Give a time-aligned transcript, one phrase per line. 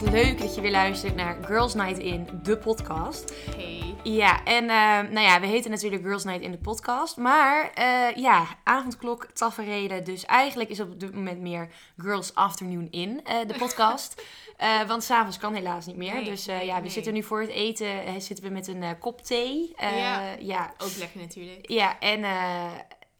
[0.00, 3.34] wat leuk dat je weer luistert naar Girls Night In, de podcast.
[3.56, 3.94] Hey.
[4.02, 7.16] Ja, en uh, nou ja, we heten natuurlijk Girls Night In, de podcast.
[7.16, 10.04] Maar uh, ja, avondklok, taferelen.
[10.04, 14.22] Dus eigenlijk is op dit moment meer Girls Afternoon In, uh, de podcast.
[14.86, 16.14] want s'avonds kan helaas niet meer.
[16.14, 16.90] Nee, dus ja, we nee.
[16.90, 19.74] zitten nu voor het eten zitten we met een kop thee.
[19.78, 20.34] Ja.
[20.38, 20.74] ja.
[20.78, 21.70] Ook lekker natuurlijk.
[21.70, 22.24] Ja, en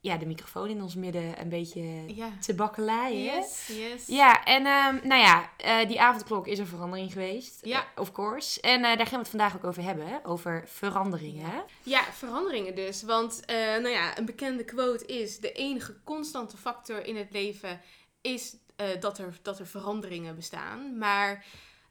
[0.06, 2.30] ja, de microfoon in ons midden een beetje Ja.
[2.40, 3.22] te bakkeleien.
[3.24, 4.06] Yes, yes.
[4.06, 7.58] Ja, en ehm, nou ja, eh, die avondklok is een verandering geweest.
[7.64, 7.80] Ja.
[7.94, 8.60] eh, of course.
[8.60, 10.24] En eh, daar gaan we het vandaag ook over hebben.
[10.24, 11.64] Over veranderingen.
[11.82, 13.02] Ja, veranderingen dus.
[13.02, 17.80] Want nou ja, een bekende quote is: de enige constante factor in het leven
[18.20, 18.56] is
[19.00, 20.98] dat, er, dat er veranderingen bestaan.
[20.98, 21.44] Maar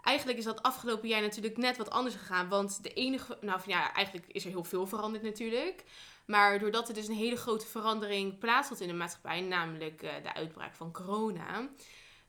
[0.03, 2.49] eigenlijk is dat afgelopen jaar natuurlijk net wat anders gegaan.
[2.49, 5.83] Want de enige, nou ja, eigenlijk is er heel veel veranderd natuurlijk.
[6.25, 10.33] Maar doordat er dus een hele grote verandering plaatsvond in de maatschappij, namelijk eh, de
[10.33, 11.67] uitbraak van corona,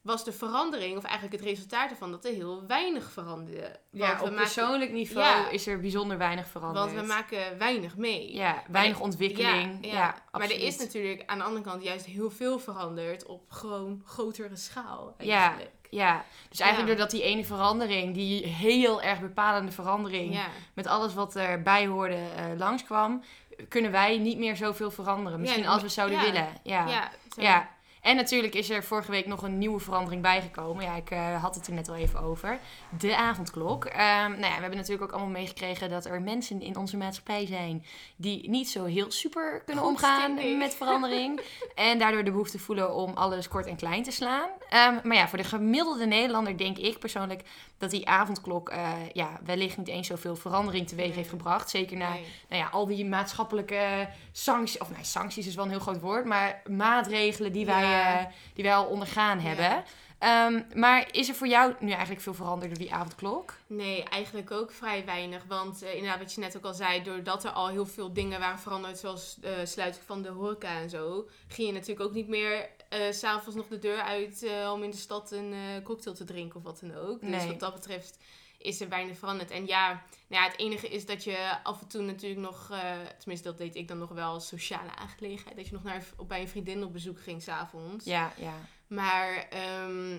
[0.03, 3.79] was de verandering, of eigenlijk het resultaat ervan, dat er heel weinig veranderde.
[3.91, 5.49] Ja, op maken- persoonlijk niveau Ja.
[5.49, 6.87] is er bijzonder weinig veranderd.
[6.87, 8.35] Want we maken weinig mee.
[8.35, 9.79] Ja, weinig ontwikkeling.
[9.87, 10.15] Ja, Ja, ja.
[10.39, 14.57] maar er is natuurlijk aan de andere kant juist heel veel veranderd op gewoon grotere
[14.57, 15.15] schaal.
[15.19, 15.41] Ja.
[15.41, 15.75] Eigenlijk.
[15.91, 20.41] Ja, dus eigenlijk doordat die ene verandering, die heel erg bepalende verandering,
[20.75, 23.23] met alles wat erbij hoorde, eh, langskwam,
[23.69, 25.41] kunnen wij niet meer zoveel veranderen.
[25.41, 26.25] Misschien Ja, als we zouden ja.
[26.25, 26.49] willen.
[26.63, 27.11] Ja.
[27.37, 27.69] Ja,
[28.07, 30.85] en natuurlijk is er vorige week nog een nieuwe verandering bijgekomen.
[30.85, 32.59] Ja, ik eh, had het er net al even over.
[32.99, 33.85] De avondklok.
[33.85, 37.47] Ehm, nou ja, we hebben natuurlijk ook allemaal meegekregen dat er mensen in onze maatschappij
[37.47, 37.85] zijn
[38.17, 41.41] die niet zo heel super kunnen Goed, omgaan met verandering.
[41.75, 44.49] en daardoor de behoefte voelen om alles kort en klein te slaan.
[44.69, 47.43] Ehm, maar ja, voor de gemiddelde Nederlander denk ik persoonlijk
[47.79, 51.17] dat die avondklok eh, ja, wellicht niet eens zoveel verandering teweeg Nee.
[51.17, 51.71] heeft gebracht.
[51.71, 52.25] Zeker na Nee.
[52.49, 56.25] nou ja, al die maatschappelijke sancties, of nee, sancties is wel een heel groot woord,
[56.25, 57.96] maar maatregelen die, wij, Ja.
[57.97, 59.85] Eh, die wij al ondergaan hebben.
[60.19, 63.55] Ehm, maar is er voor jou nu eigenlijk veel veranderd door die avondklok?
[63.67, 65.43] Nee, eigenlijk ook vrij weinig.
[65.49, 68.41] Want eh, inderdaad, wat je net ook al zei, doordat er al heel veel dingen
[68.41, 72.29] waren veranderd, zoals de sluiting van de horeca en zo, ging je natuurlijk ook niet
[72.29, 75.85] meer eh, s s'avonds nog de deur uit eh, om in de stad een eh,
[75.85, 77.21] cocktail te drinken of wat dan ook.
[77.21, 78.19] Dus wat dat betreft
[78.67, 79.51] is er weinig veranderd.
[79.51, 79.89] En ja,
[80.29, 82.79] nou ja, het enige is dat je af en toe natuurlijk nog, eh,
[83.19, 85.57] tenminste dat deed ik dan nog wel, sociale aangelegenheid.
[85.57, 88.05] Dat je nog naar, op, bij een vriendin op bezoek ging s'avonds.
[88.05, 88.55] Ja, ja.
[88.87, 90.17] Maar, ehm,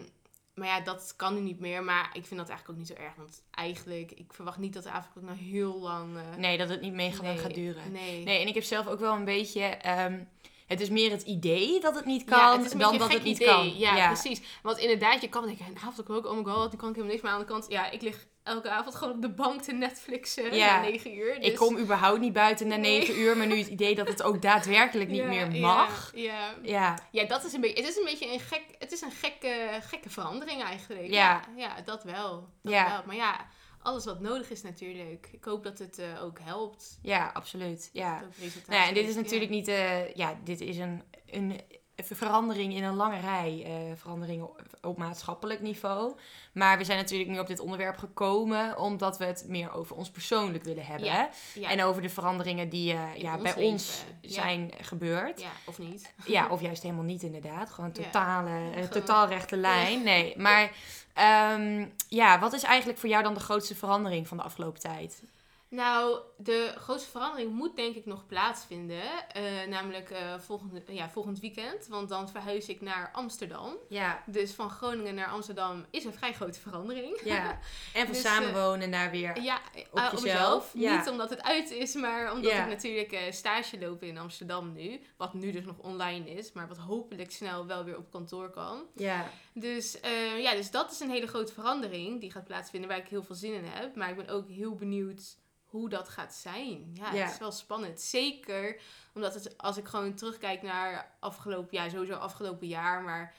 [0.53, 1.83] maar ja, dat kan nu niet meer.
[1.83, 3.15] Maar ik vind dat eigenlijk ook niet zo erg.
[3.15, 6.17] Want eigenlijk, ik verwacht niet dat de avondklok nou heel lang...
[6.17, 7.91] eh, Nee, dat het niet mega lang nee, gaat duren.
[7.91, 8.23] Nee.
[8.23, 9.61] Nee, en ik heb zelf ook wel een beetje...
[9.63, 10.19] ehm,
[10.67, 13.13] het is meer het idee dat het niet Ja, kan, het is een dan dat
[13.13, 13.47] het niet idee.
[13.47, 13.77] kan.
[13.77, 14.41] Ja, precies.
[14.61, 17.21] Want inderdaad, je kan denken, een avondklok, oh my god, nu kan ik helemaal niks.
[17.21, 20.55] Maar aan de kant, ja, ik lig elke avond gewoon op de bank te Netflixen
[20.55, 20.75] Ja.
[20.75, 21.35] na 9 uur.
[21.35, 21.45] Dus...
[21.49, 22.97] Ik kom überhaupt niet buiten na Nee.
[22.99, 26.11] 9 uur, maar nu het idee dat het ook daadwerkelijk niet Ja, meer mag.
[26.15, 27.23] Ja, Ja, ja.
[27.25, 30.09] dat is een beetje, het is een beetje een gek, het is een gekke, gekke
[30.09, 31.07] verandering eigenlijk.
[31.07, 31.41] Ja.
[31.55, 32.49] ja, dat wel.
[32.63, 32.89] Dat Ja.
[32.89, 33.01] wel.
[33.05, 33.47] Maar ja,
[33.81, 35.29] alles wat nodig is natuurlijk.
[35.31, 36.99] Ik hoop dat het eh, ook helpt.
[37.01, 37.89] ja, absoluut.
[37.93, 38.19] Ja.
[38.67, 41.61] Nou ja, en dit is natuurlijk niet, eh, ja, dit is een, een
[42.03, 44.49] verandering in een lange rij eh, veranderingen
[44.81, 46.15] op, maatschappelijk niveau.
[46.51, 50.09] Maar we zijn natuurlijk nu op dit onderwerp gekomen omdat we het meer over ons
[50.09, 51.05] persoonlijk willen hebben.
[51.05, 51.69] Ja, Ja.
[51.69, 53.71] En over de veranderingen die eh, ja, ons bij leven.
[53.71, 54.31] ons Ja.
[54.31, 55.41] zijn gebeurd.
[55.41, 56.13] ja, of niet.
[56.25, 57.69] Ja, of juist helemaal niet inderdaad.
[57.69, 60.03] Gewoon totale, Gewoon- totaal rechte lijn.
[60.03, 60.71] Nee, maar
[61.13, 65.21] ehm, ja, wat is eigenlijk voor jou dan de grootste verandering van de afgelopen tijd?
[65.69, 69.01] Nou, de grootste verandering moet denk ik nog plaatsvinden.
[69.33, 71.87] eh, namelijk eh, volgende, ja, volgend weekend.
[71.87, 73.75] Want dan verhuis ik naar Amsterdam.
[73.89, 77.19] Ja, Dus van Groningen naar Amsterdam is een vrij grote verandering.
[77.23, 77.59] ja.
[77.93, 79.59] En van Dus, samenwonen naar weer Ja,
[79.91, 80.71] Op eh, jezelf, mezelf.
[80.73, 80.97] ja.
[80.97, 82.63] Niet omdat het uit is, maar omdat Ja.
[82.63, 84.99] ik natuurlijk eh, stage loop in Amsterdam nu.
[85.17, 88.83] Wat nu dus nog online is, maar wat hopelijk snel wel weer op kantoor kan.
[88.95, 92.97] Ja, Dus, eh, ja, dus dat is een hele grote verandering die gaat plaatsvinden waar
[92.97, 93.95] ik heel veel zin in heb.
[93.95, 96.89] Maar ik ben ook heel benieuwd hoe dat gaat zijn.
[96.93, 97.23] Ja, Ja.
[97.23, 98.01] het is wel spannend.
[98.01, 98.81] Zeker
[99.13, 103.35] omdat het, als ik gewoon terugkijk naar afgelopen jaar, sowieso afgelopen jaar, maar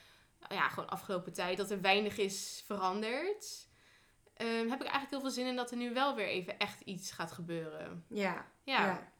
[0.49, 3.67] ja, gewoon afgelopen tijd, dat er weinig is veranderd.
[4.35, 6.81] ehm, heb ik eigenlijk heel veel zin in dat er nu wel weer even echt
[6.81, 8.05] iets gaat gebeuren.
[8.09, 8.87] ja, Ja.
[8.87, 9.13] ja.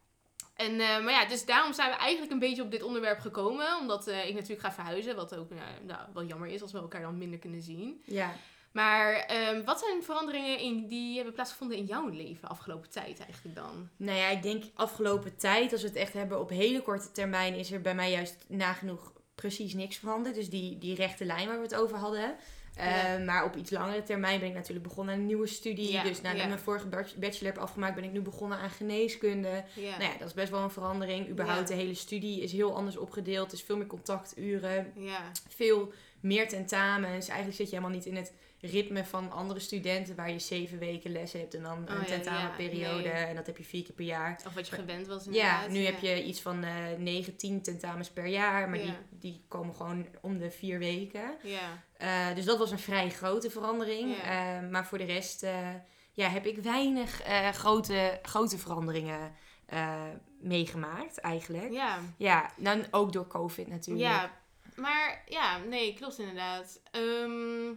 [0.59, 3.77] En, eh, maar ja, dus daarom zijn we eigenlijk een beetje op dit onderwerp gekomen.
[3.79, 5.15] Omdat eh, ik natuurlijk ga verhuizen.
[5.15, 8.01] Wat ook nou, nou, wel jammer is als we elkaar dan minder kunnen zien.
[8.05, 8.33] ja.
[8.71, 13.55] Maar ehm, wat zijn veranderingen in, die hebben plaatsgevonden in jouw leven afgelopen tijd eigenlijk
[13.55, 13.89] dan?
[13.97, 17.53] Nou ja, ik denk afgelopen tijd, als we het echt hebben op hele korte termijn,
[17.53, 20.35] is er bij mij juist nagenoeg precies niks veranderd.
[20.35, 22.35] Dus die, die rechte lijn waar we het over hadden.
[22.79, 23.17] Ja.
[23.17, 25.91] Eh, maar op iets langere termijn ben ik natuurlijk begonnen aan een nieuwe studie.
[25.91, 26.43] Ja, dus nadat ja.
[26.43, 29.63] ik mijn vorige bach- bachelor heb afgemaakt, ben ik nu begonnen aan geneeskunde.
[29.75, 31.29] Nou ja, dat is best wel een verandering.
[31.29, 33.47] Überhaupt de hele studie is heel anders opgedeeld.
[33.51, 34.91] Er is veel meer contacturen.
[34.95, 35.31] ja.
[35.47, 37.27] Veel meer tentamens.
[37.27, 41.11] Eigenlijk zit je helemaal niet in het ritme van andere studenten waar je zeven weken
[41.11, 43.23] les hebt en dan Oh, een ja, tentamenperiode ja, nee.
[43.23, 44.39] en dat heb je vier keer per jaar.
[44.47, 48.09] Of wat je gewend was Ja, nu heb je iets van eh 9, 10 tentamens
[48.09, 51.37] per jaar, maar die, die komen gewoon om de vier weken.
[51.43, 51.83] Ja.
[51.97, 54.17] Eh, dus dat was een vrij grote verandering.
[54.17, 55.69] Eh, maar voor de rest eh,
[56.13, 59.35] ja, heb ik weinig eh, grote, grote veranderingen
[59.65, 60.01] eh,
[60.39, 61.71] meegemaakt eigenlijk.
[61.71, 61.99] Ja.
[62.17, 64.05] Ja, dan ook door COVID natuurlijk.
[64.05, 64.31] Ja,
[64.75, 66.81] maar ja, nee, klopt inderdaad.
[66.91, 67.73] Ehm,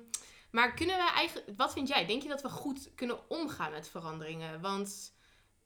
[0.53, 2.07] maar kunnen we eigenlijk, wat vind jij?
[2.07, 4.61] Denk je dat we goed kunnen omgaan met veranderingen?
[4.61, 5.15] Want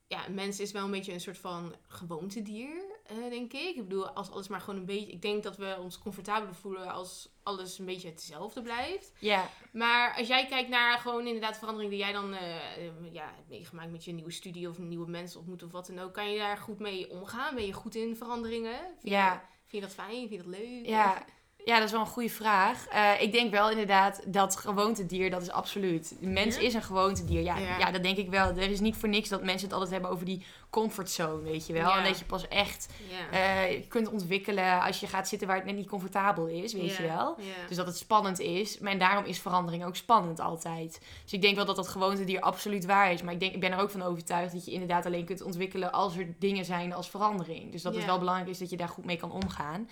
[0.09, 3.77] ja, een mens is wel een beetje een soort van gewoontedier, eh, denk ik.
[3.77, 5.12] Ik bedoel, als alles maar gewoon een beetje.
[5.12, 9.12] Ik denk dat we ons comfortabeler voelen als alles een beetje hetzelfde blijft.
[9.19, 13.49] Ja, Maar als jij kijkt naar gewoon inderdaad veranderingen die jij dan eh, ja, hebt
[13.49, 16.38] meegemaakt met je nieuwe studie of nieuwe mensen ontmoet of wat dan ook, kan je
[16.38, 17.55] daar goed mee omgaan?
[17.55, 18.79] Ben je goed in veranderingen?
[18.79, 19.33] Vind, Ja.
[19.67, 20.29] vind je dat fijn?
[20.29, 20.87] Vind je dat leuk?
[20.87, 21.25] ja,
[21.67, 22.87] ja, dat is wel een goede vraag.
[22.87, 26.17] Eh, ik denk wel inderdaad dat gewoontedier, dat is absoluut.
[26.21, 27.43] De mens is een gewoontedier.
[27.43, 27.79] Ja, Ja.
[27.79, 27.91] ja.
[27.91, 28.49] dat denk ik wel.
[28.49, 31.73] Er is niet voor niks dat mensen het altijd hebben over die comfortzone, weet je
[31.73, 31.89] wel.
[31.89, 31.99] Ja.
[31.99, 32.89] En dat je pas echt
[33.31, 37.03] eh, kunt ontwikkelen als je gaat zitten waar het net niet comfortabel is, weet je
[37.03, 37.37] wel.
[37.69, 38.79] Dus dat het spannend is.
[38.79, 41.01] En daarom is verandering ook spannend altijd.
[41.23, 43.23] Dus ik denk wel dat dat gewoontedier absoluut waar is.
[43.23, 45.93] Maar ik, denk, ik ben er ook van overtuigd dat je inderdaad alleen kunt ontwikkelen
[45.93, 47.73] als er dingen zijn als verandering.
[47.73, 49.89] Dus dat het wel belangrijk is dat je daar goed mee kan omgaan.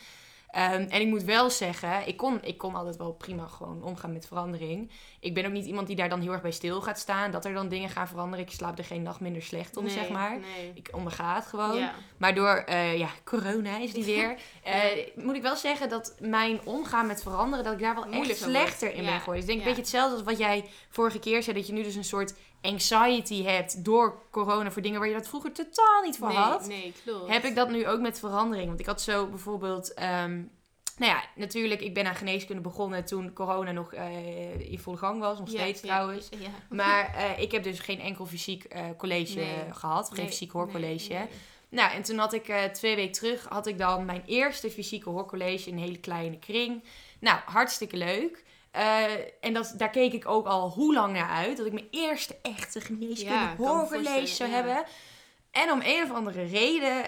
[0.55, 4.13] Ehm, en ik moet wel zeggen, ik kon, ik kon altijd wel prima gewoon omgaan
[4.13, 4.91] met verandering.
[5.21, 7.31] Ik ben ook niet iemand die daar dan heel erg bij stil gaat staan.
[7.31, 8.45] Dat er dan dingen gaan veranderen.
[8.45, 10.39] Ik slaap er geen nacht minder slecht om, Nee, zeg maar.
[10.39, 10.73] Nee.
[10.75, 11.77] Ik onderga het gewoon.
[11.77, 11.95] Ja.
[12.17, 14.39] Maar door, eh, ja, corona is die weer.
[14.63, 14.83] eh,
[15.15, 18.95] moet ik wel zeggen dat mijn omgaan met veranderen, dat ik daar wel echt slechter
[18.95, 19.35] in Ja, ben geworden.
[19.35, 21.57] Dus ik denk een beetje hetzelfde als wat jij vorige keer zei.
[21.57, 25.29] Dat je nu dus een soort anxiety hebt door corona voor dingen waar je dat
[25.29, 26.67] vroeger totaal niet voor nee, had.
[26.67, 27.31] nee, klopt.
[27.31, 28.67] Heb ik dat nu ook met verandering?
[28.69, 29.95] Want ik had zo bijvoorbeeld...
[29.95, 30.43] ehm,
[30.99, 35.21] nou ja, natuurlijk, ik ben aan geneeskunde begonnen toen corona nog eh, in volle gang
[35.21, 35.39] was.
[35.39, 36.29] Nog Ja, steeds ja, trouwens.
[36.39, 36.49] Ja.
[36.69, 39.73] Maar eh, ik heb dus geen enkel fysiek eh, college Nee.
[39.73, 40.09] gehad.
[40.09, 41.13] Geen Nee, fysiek hoorcollege.
[41.13, 41.27] nee.
[41.69, 45.69] Nou, en toen had ik twee weken terug, had ik dan mijn eerste fysieke hoorcollege
[45.69, 46.85] in een hele kleine kring.
[47.19, 48.45] Nou, hartstikke leuk.
[48.75, 49.05] Eh,
[49.41, 51.57] en dat, daar keek ik ook al hoe lang naar uit.
[51.57, 54.55] Dat ik mijn eerste echte geneeskunde Ja, hoorcollege voorstellen, zou ja.
[54.55, 54.85] hebben.
[55.51, 57.03] En om een of andere reden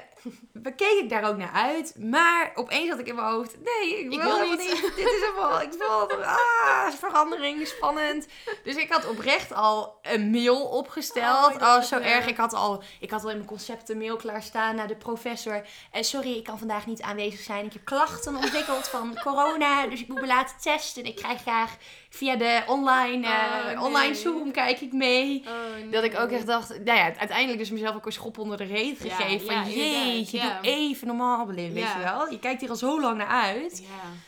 [0.53, 1.95] bekeek ik daar ook naar uit.
[1.99, 3.57] Maar opeens had ik in mijn hoofd...
[3.65, 4.59] Nee, ik wil, Ik wil niet.
[4.59, 4.93] niet.
[4.97, 5.61] Dit is helemaal...
[5.61, 6.23] Ik wil...
[6.25, 8.27] Ah, verandering, spannend.
[8.65, 11.55] Dus ik had oprecht al een mail opgesteld.
[11.57, 12.05] Oh Oh, zo ja.
[12.05, 12.27] erg.
[12.27, 15.67] Ik had, al, ik had al in mijn concepten mail klaarstaan naar de professor.
[15.91, 17.65] En sorry, ik kan vandaag niet aanwezig zijn.
[17.65, 19.87] Ik heb klachten ontwikkeld van corona.
[19.87, 21.05] Dus ik moet me laten testen.
[21.05, 21.77] Ik krijg graag
[22.11, 23.81] via de online, eh, Oh, nee.
[23.81, 25.45] online Zoom kijk ik mee.
[25.47, 25.89] Oh, nee.
[25.89, 28.65] Dat ik ook echt dacht, nou ja, uiteindelijk dus mezelf ook een schop onder de
[28.65, 29.55] reet Ja, gegeven.
[29.55, 30.61] ja, van inderdaad, jeetje, ja.
[30.63, 32.31] doe even normaal, Belinda, weet je wel.
[32.31, 33.83] Je kijkt hier al zo lang naar uit.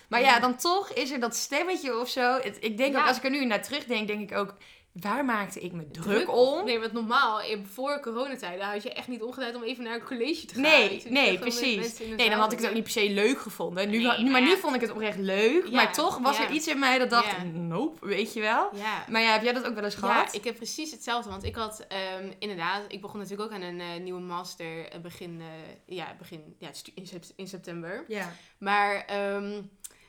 [0.09, 2.39] Maar ja, dan toch is er dat stemmetje of zo.
[2.43, 4.55] Het- ik denk ook, als ik er nu naar terugdenk, denk ik ook,
[5.01, 6.65] waar maakte ik me druk, om?
[6.65, 10.05] Nee, want normaal, in- voor coronatijden, had je echt niet omgedraaid om even naar een
[10.05, 10.63] college te gaan.
[10.63, 11.99] Nee, nee, precies.
[12.17, 13.91] Nee, dan had ik het ook niet per se leuk gevonden.
[13.91, 14.57] Nu, Nee, maar nu ja.
[14.57, 15.65] vond ik het oprecht leuk.
[15.65, 16.45] Ja, maar toch was ja.
[16.45, 17.43] er iets in mij dat dacht, Ja.
[17.43, 18.69] nope, weet je wel.
[18.75, 19.05] Ja.
[19.09, 20.35] Maar ja, heb jij dat ook wel eens Ja, gehad?
[20.35, 21.31] ik heb precies hetzelfde.
[21.31, 25.01] Want ik had ehm, inderdaad, ik begon natuurlijk ook aan een eh, nieuwe master eh,
[25.01, 28.05] begin, eh, ja, begin ja, in, in september.
[28.09, 28.33] Ja.
[28.59, 29.63] Maar ehm,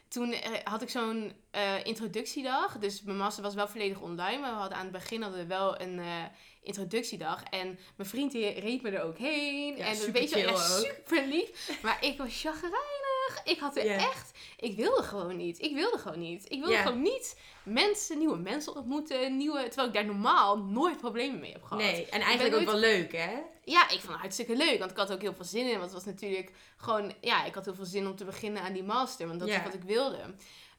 [0.10, 2.78] toen eh, had ik zo'n eh, introductiedag.
[2.78, 4.38] Dus mijn master was wel volledig online.
[4.38, 6.24] Maar we hadden aan het begin hadden we wel een eh,
[6.64, 7.44] introductiedag.
[7.44, 9.78] En mijn vriend die reed me er ook heen.
[9.78, 11.80] Ja, en dat super weet je wel, chill echt super lief.
[11.82, 13.42] Maar ik was chagrijnig.
[13.44, 14.32] Ik had er echt...
[14.58, 15.62] Ik wilde gewoon niet.
[15.62, 16.46] Ik wilde gewoon niet.
[16.52, 19.38] Ik wilde gewoon niet mensen, nieuwe mensen ontmoeten.
[19.38, 21.84] Nieuwe, terwijl ik daar normaal nooit problemen mee heb gehad.
[21.84, 23.38] Nee, en eigenlijk ook nooit- wel leuk, hè?
[23.70, 24.80] Ja, ik vond het hartstikke leuk.
[24.80, 25.72] Want ik had ook heel veel zin in.
[25.80, 27.14] Want het was natuurlijk gewoon...
[27.22, 29.28] Ja, ik had heel veel zin om te beginnen aan die master.
[29.28, 29.58] Want dat Ja.
[29.58, 30.20] is wat ik wilde.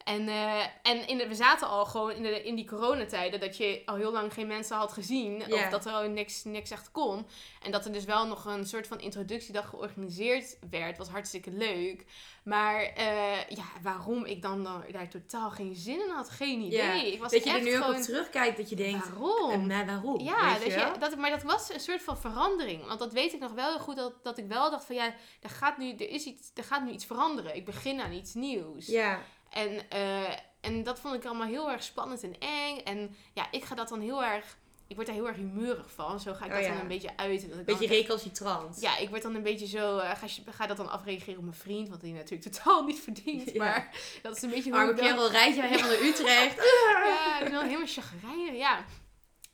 [0.03, 3.39] En, eh, en in de, we zaten al gewoon in, de, in die coronatijden...
[3.39, 5.53] dat je al heel lang geen mensen had gezien.
[5.53, 7.27] Of dat er al niks, niks echt kon.
[7.61, 10.97] En dat er dus wel nog een soort van introductiedag georganiseerd werd.
[10.97, 12.05] Was hartstikke leuk.
[12.43, 17.13] Maar eh, ja, waarom ik dan, dan daar totaal geen zin in had, geen idee.
[17.13, 17.95] Ik was dat je er nu ook gewoon...
[17.95, 19.51] op terugkijkt, dat je denkt, Waarom?
[19.51, 20.19] eh, maar waarom?
[20.19, 20.99] Ja, weet dat je je, wel?
[20.99, 22.87] dat, maar dat was een soort van verandering.
[22.87, 25.13] Want dat weet ik nog wel heel goed, dat, dat ik wel dacht van ja,
[25.41, 27.55] er gaat, nu, er, is iets, er gaat nu iets veranderen.
[27.55, 28.87] Ik begin aan iets nieuws.
[28.87, 30.29] Ja, En, eh,
[30.61, 32.77] en dat vond ik allemaal heel erg spannend en eng.
[32.83, 36.19] En ja, ik ga dat dan heel erg, ik word daar heel erg humeurig van.
[36.19, 36.71] Zo ga ik Oh dat ja.
[36.71, 37.43] dan een beetje uit.
[37.43, 38.81] Ik beetje recalcitrant.
[38.81, 41.43] ja, ik word dan een beetje zo, eh, ga, je- ga dat dan afreageren op
[41.43, 43.51] mijn vriend, wat hij natuurlijk totaal niet verdient.
[43.51, 43.63] Ja.
[43.63, 46.55] Maar dat is een beetje Arme ik dan- kerel, rijdt jij helemaal naar Utrecht.
[47.07, 48.85] ja, ik ben dan helemaal chagrijnig, ja.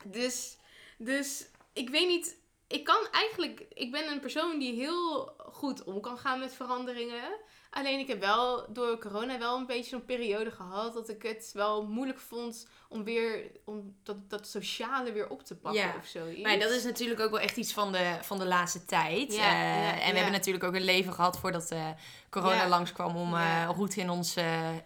[0.04, 0.56] Dus,
[0.98, 2.36] dus ik weet niet...
[2.68, 7.30] ik kan eigenlijk, ik ben een persoon die heel goed om kan gaan met veranderingen.
[7.78, 11.50] Alleen ik heb wel door corona wel een beetje zo'n periode gehad dat ik het
[11.54, 15.94] wel moeilijk vond om weer om dat, dat sociale weer op te pakken Ja.
[16.00, 16.40] of zoiets.
[16.42, 19.34] Maar dat is natuurlijk ook wel echt iets van de, van de laatste tijd.
[19.34, 21.86] Ja, Eh, ja, en we hebben natuurlijk ook een leven gehad voordat eh,
[22.30, 22.68] corona Ja.
[22.68, 23.64] langskwam om Ja.
[23.66, 24.36] roet in ons,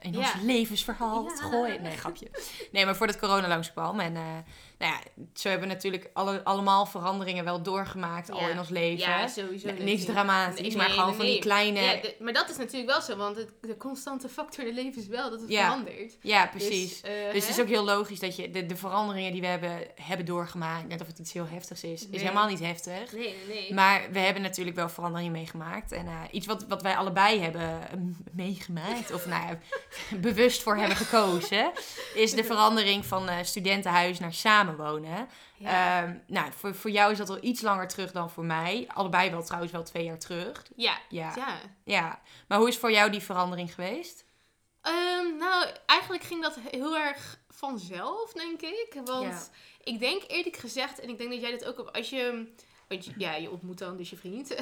[0.01, 1.83] in ons levensverhaal te gooien.
[1.83, 2.31] Nee, grapje.
[2.73, 4.01] Nee, maar voordat corona langskwam.
[4.01, 4.17] En
[4.83, 5.01] nou ja,
[5.35, 9.09] zo hebben we natuurlijk alle, allemaal veranderingen wel doorgemaakt al in ons leven.
[9.09, 9.69] Ja, sowieso.
[9.71, 11.81] N- Niks dramatisch, Nee, maar nee, gewoon nee, van die kleine...
[11.81, 14.85] Ja, de- maar dat is natuurlijk wel zo, want het, de constante factor in het
[14.85, 15.65] leven is wel dat het Ja.
[15.65, 16.17] verandert.
[16.21, 17.01] Ja, precies.
[17.01, 19.47] Dus, eh, Dus het is ook heel logisch dat je de, de veranderingen die we
[19.47, 23.13] hebben, hebben doorgemaakt, net of het iets heel heftigs is, is helemaal niet heftig.
[23.13, 23.75] Nee, nee, nee.
[23.75, 25.93] Maar we hebben natuurlijk wel veranderingen meegemaakt.
[25.93, 27.99] En eh, iets wat, wat wij allebei hebben eh,
[28.33, 29.59] meegemaakt, of nou ja,
[30.29, 31.73] bewust voor hebben gekozen,
[32.15, 34.33] is de verandering van eh, studentenhuis naar
[34.77, 35.29] samenwonen.
[35.57, 36.03] ja.
[36.03, 38.85] Ehm, nou, voor, voor jou is dat al iets langer terug dan voor mij.
[38.95, 40.63] Allebei wel trouwens wel twee jaar terug.
[40.77, 40.99] ja.
[41.09, 41.59] Ja, ja.
[41.85, 42.21] ja.
[42.49, 44.25] Maar hoe is voor jou die verandering geweest?
[44.81, 49.01] Ehm, nou, eigenlijk ging dat heel erg vanzelf, denk ik.
[49.05, 49.93] Want Ja.
[49.93, 52.53] ik denk eerlijk gezegd, en ik denk dat jij dit ook op, als je.
[52.89, 54.55] Want ja, je ontmoet dan dus je vriend.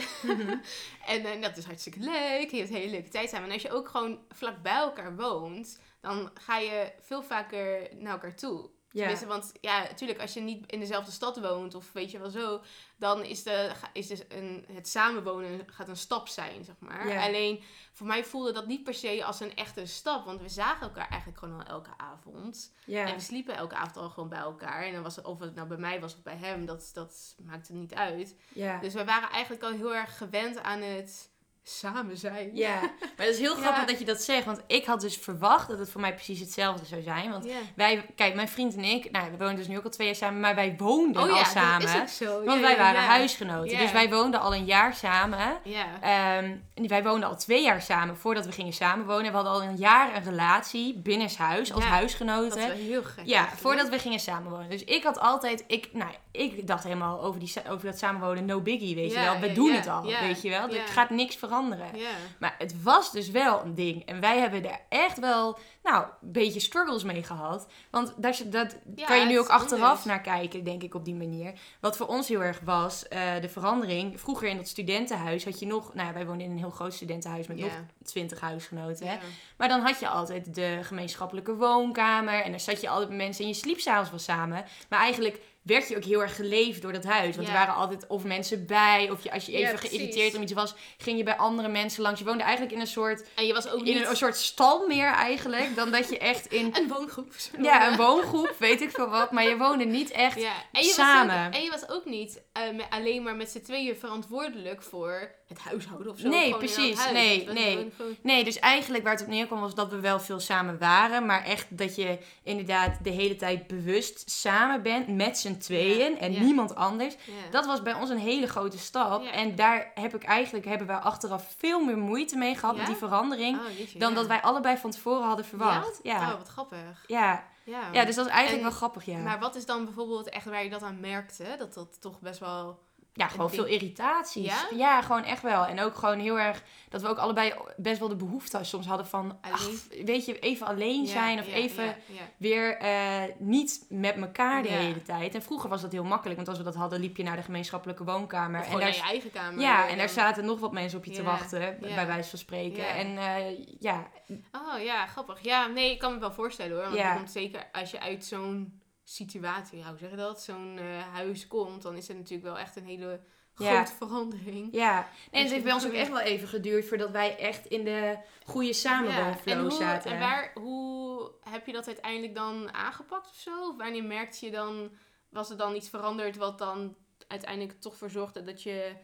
[1.07, 2.51] en eh, dat is hartstikke leuk.
[2.51, 3.47] Je hebt een hele leuke tijd samen.
[3.49, 8.13] En als je ook gewoon vlak bij elkaar woont, dan ga je veel vaker naar
[8.13, 8.71] elkaar toe.
[8.93, 12.31] Tenminste, want ja, natuurlijk, als je niet in dezelfde stad woont of weet je wel
[12.31, 12.61] zo,
[12.97, 17.09] dan is, de, is dus een, het samenwonen gaat een stap zijn, zeg maar.
[17.09, 17.27] Ja.
[17.27, 20.83] Alleen voor mij voelde dat niet per se als een echte stap, want we zagen
[20.83, 22.73] elkaar eigenlijk gewoon al elke avond.
[22.85, 23.07] Ja.
[23.07, 24.83] En we sliepen elke avond al gewoon bij elkaar.
[24.83, 27.37] En dan was het, of het nou bij mij was of bij hem, dat, dat
[27.45, 28.37] maakte niet uit.
[28.49, 28.81] ja.
[28.81, 31.31] Dus we waren eigenlijk al heel erg gewend aan het
[31.63, 32.51] samen zijn.
[32.57, 32.81] Ja,
[33.17, 33.63] maar het is heel Ja.
[33.63, 34.45] grappig dat je dat zegt.
[34.45, 37.31] Want ik had dus verwacht dat het voor mij precies hetzelfde zou zijn.
[37.31, 37.57] Want Ja.
[37.77, 40.17] wij, kijk, mijn vriend en ik, nou, we wonen dus nu ook al twee jaar
[40.17, 41.81] samen, maar wij woonden Oh al ja, samen.
[41.87, 42.45] dat is ook zo.
[42.45, 43.79] Want wij waren huisgenoten.
[43.79, 45.59] Dus wij woonden al een jaar samen.
[45.65, 45.87] Ja.
[46.01, 49.27] Ehm, en wij woonden al twee jaar samen voordat we gingen samenwonen.
[49.31, 52.61] We hadden al een jaar een relatie binnenshuis als Ja, huisgenoten.
[52.69, 53.27] Dat is heel gek.
[53.27, 54.71] Ja, voordat we gingen samenwonen.
[54.71, 58.61] Dus ik had altijd, ik, nou, ik dacht helemaal over, die, over dat samenwonen, no
[58.61, 59.39] biggie, weet je wel.
[59.39, 60.69] We doen het al, ja, weet je wel.
[60.69, 61.49] Er gaat niks veranderen.
[61.95, 62.11] Ja.
[62.39, 64.05] Maar het was dus wel een ding.
[64.05, 67.67] En wij hebben er echt wel, nou, een beetje struggles mee gehad.
[67.91, 70.05] Want daar, dat Ja, kan je nu ook achteraf anders.
[70.05, 71.53] naar kijken, denk ik, op die manier.
[71.81, 74.21] Wat voor ons heel erg was, eh, de verandering.
[74.21, 76.95] Vroeger in dat studentenhuis had je nog, nou ja, wij woonden in een heel groot
[76.95, 77.65] studentenhuis met Ja.
[77.65, 77.73] nog
[78.05, 79.07] twintig huisgenoten.
[79.07, 79.13] Hè?
[79.13, 79.19] Ja.
[79.57, 82.43] Maar dan had je altijd de gemeenschappelijke woonkamer.
[82.43, 84.65] En dan zat je altijd met mensen en je sliep s'avonds wel samen.
[84.89, 87.37] Maar eigenlijk werd je ook heel erg geleefd door dat huis.
[87.37, 87.53] Want Ja.
[87.55, 89.11] er waren altijd of mensen bij.
[89.11, 89.97] Of je, als je Ja, even precies.
[89.97, 92.19] geïrriteerd om iets was, ging je bij andere mensen langs.
[92.19, 94.07] Je woonde eigenlijk in een soort, En je was ook in niet...
[94.09, 95.70] een, soort stal meer eigenlijk.
[95.75, 96.75] Dan dat je echt in...
[96.77, 97.33] Een woongroep.
[97.63, 99.31] Ja, een woongroep, weet ik veel wat.
[99.33, 100.41] Maar je woonde niet echt...
[100.41, 100.53] Ja.
[100.73, 101.47] En je samen.
[101.47, 105.31] Ook, en je was ook niet eh, met- alleen maar met z'n tweeën verantwoordelijk voor
[105.49, 106.29] het huishouden of zo.
[106.29, 107.11] Nee, precies.
[107.13, 107.93] Nee, nee.
[107.97, 111.27] gewoon- Nee, dus eigenlijk waar het op neerkwam was dat we wel veel samen waren.
[111.27, 116.13] Maar echt dat je inderdaad de hele tijd bewust samen bent met z'n tweeën.
[116.13, 116.41] Ja, En ja.
[116.41, 117.15] niemand anders.
[117.51, 119.25] Dat was bij ons een hele grote stap.
[119.25, 122.97] En daar heb ik eigenlijk, hebben we achteraf veel meer moeite mee gehad met die
[122.97, 123.59] verandering.
[123.59, 125.60] Oh, jeetje, Dan dat wij allebei van tevoren hadden verwacht.
[125.69, 126.37] Ja, Oh, ja.
[126.37, 127.05] wat grappig.
[127.07, 127.45] ja.
[127.65, 128.05] Ja.
[128.05, 129.19] dus dat is eigenlijk En- wel grappig, ja.
[129.19, 131.55] Maar wat is dan bijvoorbeeld echt waar je dat aan merkte?
[131.59, 132.79] Dat dat toch best wel...
[133.21, 134.65] ja, gewoon veel irritaties.
[134.77, 135.03] Ja?
[135.03, 135.67] gewoon echt wel.
[135.67, 139.07] En ook gewoon heel erg, dat we ook allebei best wel de behoefte soms hadden
[139.07, 139.69] van, ach,
[140.05, 141.97] weet je, even alleen Ja, zijn of ja, even...
[142.37, 145.35] weer eh, niet met elkaar de hele tijd.
[145.35, 147.43] En vroeger was dat heel makkelijk, want als we dat hadden, liep je naar de
[147.43, 148.61] gemeenschappelijke woonkamer.
[148.61, 149.61] En daar, naar je eigen kamer.
[149.61, 152.89] ja, en daar zaten nog wat mensen op je te wachten, bij wijze van spreken.
[152.89, 154.09] En eh, ja,
[154.53, 155.43] Oh ja, grappig.
[155.43, 156.97] Ja, nee, ik kan me wel voorstellen hoor.
[156.97, 158.80] Want komt zeker als je uit zo'n
[159.15, 160.43] situatie, ja, hoe zeg je dat?
[160.43, 163.21] Zo'n eh, huis komt, dan is het natuurlijk wel echt een hele
[163.57, 163.75] Ja.
[163.85, 164.69] grote verandering.
[164.73, 165.09] ja.
[165.31, 168.19] En het heeft bij ons ook echt wel even geduurd voordat wij echt in de
[168.47, 170.11] goede samenwoonflow en, hoe, zaten.
[170.11, 173.69] en waar, hoe heb je dat uiteindelijk dan aangepakt of zo?
[173.69, 174.91] Of wanneer merkte je dan,
[175.29, 176.97] was er dan iets veranderd wat dan
[177.29, 178.97] uiteindelijk toch voor zorgde dat je,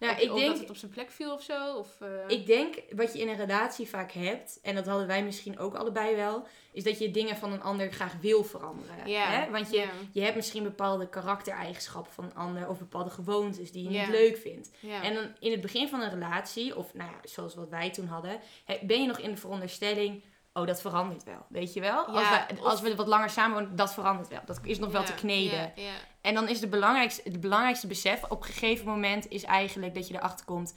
[0.00, 1.76] Nou, of, ik of denk- dat het op zijn plek viel of zo?
[1.76, 5.24] Of, eh, Ik denk wat je in een relatie vaak hebt, en dat hadden wij
[5.24, 9.08] misschien ook allebei wel, is dat je dingen van een ander graag wil veranderen.
[9.08, 9.50] Ja, Hè?
[9.50, 13.84] Want je, ja, je hebt misschien bepaalde karaktereigenschappen van een ander of bepaalde gewoontes die
[13.84, 14.00] je Ja.
[14.00, 14.70] niet leuk vindt.
[14.80, 15.02] ja.
[15.02, 18.06] En dan in het begin van een relatie, of nou ja, zoals wat wij toen
[18.06, 18.40] hadden,
[18.82, 22.04] ben je nog in de veronderstelling, oh dat verandert wel, weet je wel?
[22.04, 24.40] als, Ja, we, als we wat langer samen wonen, dat verandert wel.
[24.46, 25.58] Dat is nog wel Ja, te kneden.
[25.58, 25.92] Ja, ja.
[26.26, 30.08] En dan is de belangrijkste, het belangrijkste besef op een gegeven moment is eigenlijk dat
[30.08, 30.74] je erachter komt.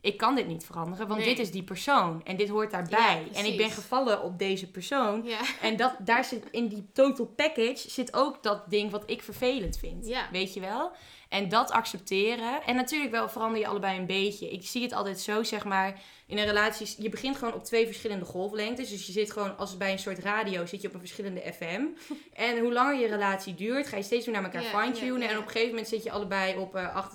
[0.00, 1.28] Ik kan dit niet veranderen, want Nee.
[1.28, 3.26] dit is die persoon en dit hoort daarbij.
[3.32, 5.22] Ja, en ik ben gevallen op deze persoon.
[5.24, 5.38] ja.
[5.60, 9.78] En dat, daar zit in die total package zit ook dat ding wat ik vervelend
[9.78, 10.06] vind.
[10.06, 10.28] Ja.
[10.32, 10.90] Weet je wel?
[11.32, 12.62] En dat accepteren.
[12.66, 14.50] En natuurlijk wel verander je allebei een beetje.
[14.50, 16.94] Ik zie het altijd zo, zeg maar, in een relatie.
[16.98, 18.90] Je begint gewoon op twee verschillende golflengtes.
[18.90, 21.82] Dus je zit gewoon, als bij een soort radio, zit je op een verschillende FM.
[22.46, 25.28] en hoe langer je relatie duurt, ga je steeds meer naar elkaar Ja, fine-tunen.
[25.28, 27.06] En op een gegeven moment zit je allebei op eh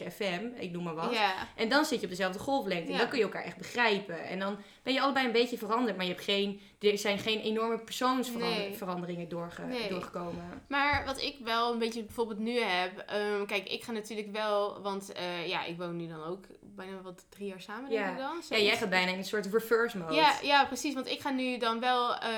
[0.00, 0.46] 88,9 FM.
[0.56, 1.16] Ik noem maar wat.
[1.56, 2.92] En dan zit je op dezelfde golflengte.
[2.92, 4.24] En dan kun je elkaar echt begrijpen.
[4.24, 5.96] En dan ben je allebei een beetje veranderd.
[5.96, 9.26] Maar je hebt geen, er zijn geen enorme persoonsveranderingen Nee.
[9.26, 9.88] doorge, Nee.
[9.88, 10.62] doorgekomen.
[10.68, 12.98] Maar wat ik wel een beetje bijvoorbeeld nu heb.
[12.98, 14.80] ehm, kijk, ik ga natuurlijk wel.
[14.82, 18.10] Want eh, ja, ik woon nu dan ook bijna wat drie jaar samen, denk Ja.
[18.12, 18.42] ik dan.
[18.58, 20.14] Ja, jij gaat bijna in een soort reverse mode.
[20.14, 20.94] Ja, ja, precies.
[20.94, 22.30] Want ik ga nu dan wel eh,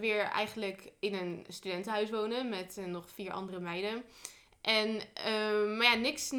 [0.00, 4.02] weer eigenlijk in een studentenhuis wonen met eh, nog vier andere meiden.
[4.64, 6.30] En, ehm, maar ja, niks,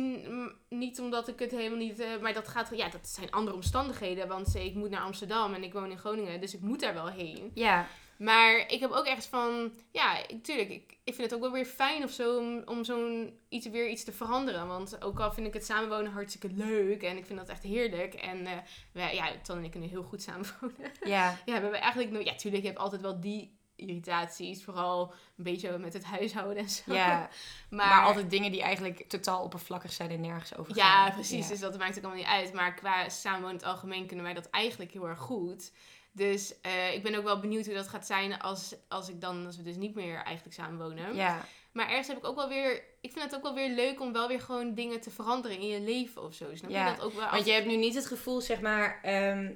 [0.69, 4.27] niet omdat ik het helemaal niet, eh, maar dat gaat, ja, dat zijn andere omstandigheden.
[4.27, 6.93] Want eh, ik moet naar Amsterdam en ik woon in Groningen, dus ik moet daar
[6.93, 7.51] wel heen.
[7.53, 11.41] Ja, Maar ik heb ook ergens van, ja, ik, tuurlijk, ik, ik vind het ook
[11.41, 14.67] wel weer fijn of zo om, om zo'n iets, weer iets te veranderen.
[14.67, 18.13] Want ook al vind ik het samenwonen hartstikke leuk en ik vind dat echt heerlijk.
[18.13, 18.57] En eh,
[18.91, 20.91] wij, ja, Tan en ik kunnen heel goed samenwonen.
[21.03, 21.37] ja.
[21.45, 22.23] Ja, we hebben eigenlijk.
[22.25, 24.63] Ja, tuurlijk, je hebt altijd wel die irritaties.
[24.63, 26.93] Vooral een beetje met het huishouden en zo.
[26.93, 27.29] ja.
[27.69, 30.85] Maar, Maar, altijd dingen die eigenlijk totaal oppervlakkig zijn en nergens over gaan.
[30.85, 31.47] Ja, precies.
[31.47, 32.53] Dus dat maakt ook allemaal niet uit.
[32.53, 35.71] Maar qua samenwonen in het algemeen kunnen wij dat eigenlijk heel erg goed.
[36.11, 39.45] Dus eh, ik ben ook wel benieuwd hoe dat gaat zijn als, als ik dan...
[39.45, 41.15] Als we dus niet meer eigenlijk samenwonen.
[41.15, 42.83] Ja, Maar ergens heb ik ook wel weer...
[43.01, 45.67] Ik vind het ook wel weer leuk om wel weer gewoon dingen te veranderen in
[45.67, 46.45] je leven of zo.
[46.55, 47.29] Snap je Ja, dat ook wel?
[47.29, 48.99] want je hebt nu niet het gevoel, zeg maar...
[49.03, 49.51] ehm,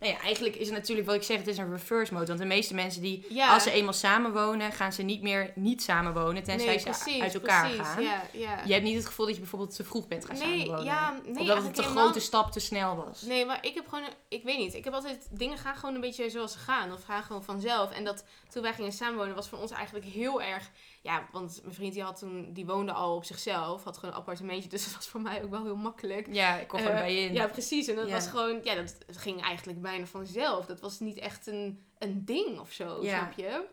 [0.00, 2.26] nou ja, eigenlijk is het natuurlijk wat ik zeg, het is een reverse mode.
[2.26, 3.54] Want de meeste mensen die, Ja.
[3.54, 7.62] als ze eenmaal samenwonen, gaan ze niet meer niet samenwonen, tenzij Nee, ze uit elkaar
[7.68, 7.86] precies.
[7.86, 8.02] gaan.
[8.02, 8.60] Ja, ja.
[8.64, 10.84] Je hebt niet het gevoel dat je bijvoorbeeld te vroeg bent gaan Nee, samenwonen.
[10.84, 13.22] ja, nee, of dat het een helemaal- grote stap te snel was.
[13.22, 14.74] Nee, maar ik heb gewoon, ik weet niet.
[14.74, 16.92] Ik heb altijd, dingen gaan gewoon een beetje zoals ze gaan.
[16.92, 17.90] Of gaan gewoon vanzelf.
[17.92, 20.70] En dat toen wij gingen samenwonen was voor ons eigenlijk heel erg,
[21.02, 23.84] ja, want mijn vriend die had toen, die woonde al op zichzelf.
[23.84, 26.26] Had gewoon een appartementje, dus dat was voor mij ook wel heel makkelijk.
[26.30, 27.32] Ja, ik kom gewoon Eh, bij in.
[27.32, 27.86] Ja, precies.
[27.88, 30.66] En dat was gewoon, ja, dat ging eigenlijk bijna vanzelf.
[30.66, 33.18] Dat was niet echt een, een ding of zo, Ja.
[33.18, 33.64] snap je?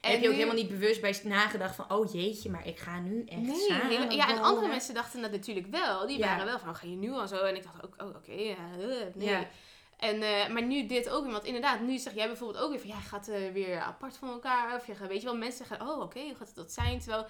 [0.00, 2.78] En heb je ook nu- helemaal niet bewust bij nagedacht van, oh jeetje, maar ik
[2.78, 6.06] ga nu echt Nee, samen ja, en andere mensen dachten dat natuurlijk wel.
[6.06, 6.26] Die Ja.
[6.26, 7.36] waren wel van, oh, ga je nu al zo?
[7.36, 8.76] En ik dacht ook, oh, oké, ja,
[9.14, 9.28] nee.
[9.28, 9.48] Ja.
[9.96, 12.80] En, eh, maar nu dit ook weer, want inderdaad, nu zeg jij bijvoorbeeld ook weer
[12.80, 14.74] van, ja, je gaat eh, weer apart van elkaar.
[14.76, 16.98] Of je gaat, weet je wel, mensen zeggen, oh, oké, hoe gaat het dat zijn?
[16.98, 17.26] Terwijl,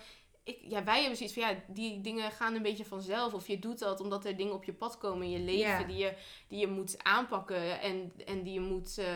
[0.47, 3.35] ik, ja, wij hebben zoiets van, ja, die dingen gaan een beetje vanzelf.
[3.35, 5.97] Of je doet dat omdat er dingen op je pad komen in je leven die,
[5.97, 6.13] je,
[6.49, 7.81] die je moet aanpakken.
[7.81, 9.07] En, en die je moet, eh,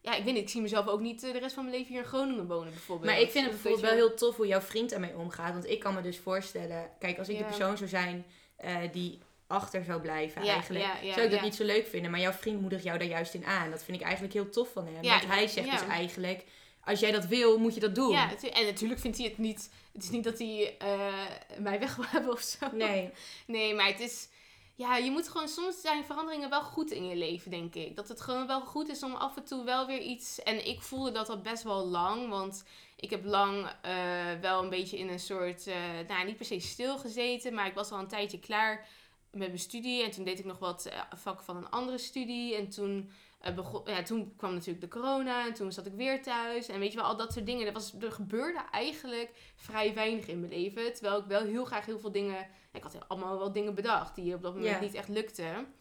[0.00, 1.92] ja, ik weet niet, ik zie mezelf ook niet eh, de rest van mijn leven
[1.92, 3.10] hier in Groningen wonen, bijvoorbeeld.
[3.10, 5.52] Maar ik vind het bijvoorbeeld wel heel tof hoe jouw vriend ermee omgaat.
[5.52, 9.18] Want ik kan me dus voorstellen, kijk, als ik de persoon zou zijn eh, die
[9.46, 12.10] achter zou blijven Ja, eigenlijk, ja, ja, zou ik dat niet zo leuk vinden.
[12.10, 13.70] Maar jouw vriend moedigt jou daar juist in aan.
[13.70, 15.02] Dat vind ik eigenlijk heel tof van hem.
[15.02, 16.44] Want hij zegt dus eigenlijk,
[16.86, 18.10] als jij dat wil, moet je dat doen.
[18.10, 19.70] Ja, en natuurlijk vindt hij het niet.
[19.92, 21.14] Het is niet dat hij eh,
[21.58, 22.66] mij weg wil hebben of zo.
[22.72, 23.10] Nee.
[23.46, 24.28] Nee, maar het is.
[24.74, 25.48] Ja, je moet gewoon.
[25.48, 27.96] Soms zijn veranderingen wel goed in je leven, denk ik.
[27.96, 30.42] Dat het gewoon wel goed is om af en toe wel weer iets.
[30.42, 32.28] En ik voelde dat al best wel lang.
[32.28, 32.64] Want
[32.96, 33.94] ik heb lang eh,
[34.40, 35.66] wel een beetje in een soort.
[35.66, 35.76] eh,
[36.08, 37.54] nou, niet per se stilgezeten.
[37.54, 38.86] Maar ik was al een tijdje klaar
[39.30, 40.02] met mijn studie.
[40.04, 42.54] En toen deed ik nog wat vakken van een andere studie.
[42.56, 43.10] En toen.
[43.38, 46.68] Eh, begon, ja, toen kwam natuurlijk de corona en toen zat ik weer thuis.
[46.68, 47.66] En weet je wel, al dat soort dingen.
[47.66, 50.92] Er, was, er gebeurde eigenlijk vrij weinig in mijn leven.
[50.92, 52.46] Terwijl ik wel heel graag heel veel dingen...
[52.72, 55.74] Ik had allemaal wel dingen bedacht die op dat moment niet echt lukten.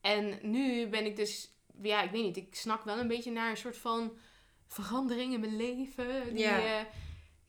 [0.00, 1.54] En nu ben ik dus...
[1.82, 2.36] Ja, ik weet niet.
[2.36, 4.18] Ik snak wel een beetje naar een soort van
[4.66, 6.34] verandering in mijn leven.
[6.34, 6.86] Die, ja.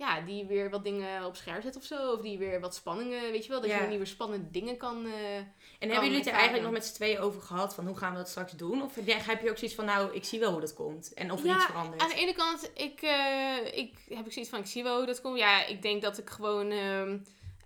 [0.02, 2.12] Ja, die weer wat dingen op scherp zet of zo.
[2.12, 3.62] Of die weer wat spanningen, weet je wel.
[3.62, 3.76] Dat Ja.
[3.76, 5.06] je weer nieuwe spannende dingen kan...
[5.06, 5.48] eh, En
[5.80, 8.12] Kan hebben jullie het er eigenlijk nog met z'n tweeën over gehad van hoe gaan
[8.12, 8.82] we dat straks doen?
[8.82, 11.14] Of heb je ook zoiets van, nou, ik zie wel hoe dat komt.
[11.14, 12.02] En of er Ja, iets verandert.
[12.02, 15.06] Aan de ene kant, ik, eh, ik heb ik zoiets van, ik zie wel hoe
[15.06, 15.38] dat komt.
[15.38, 17.18] Ja, ik denk dat ik gewoon, ehm,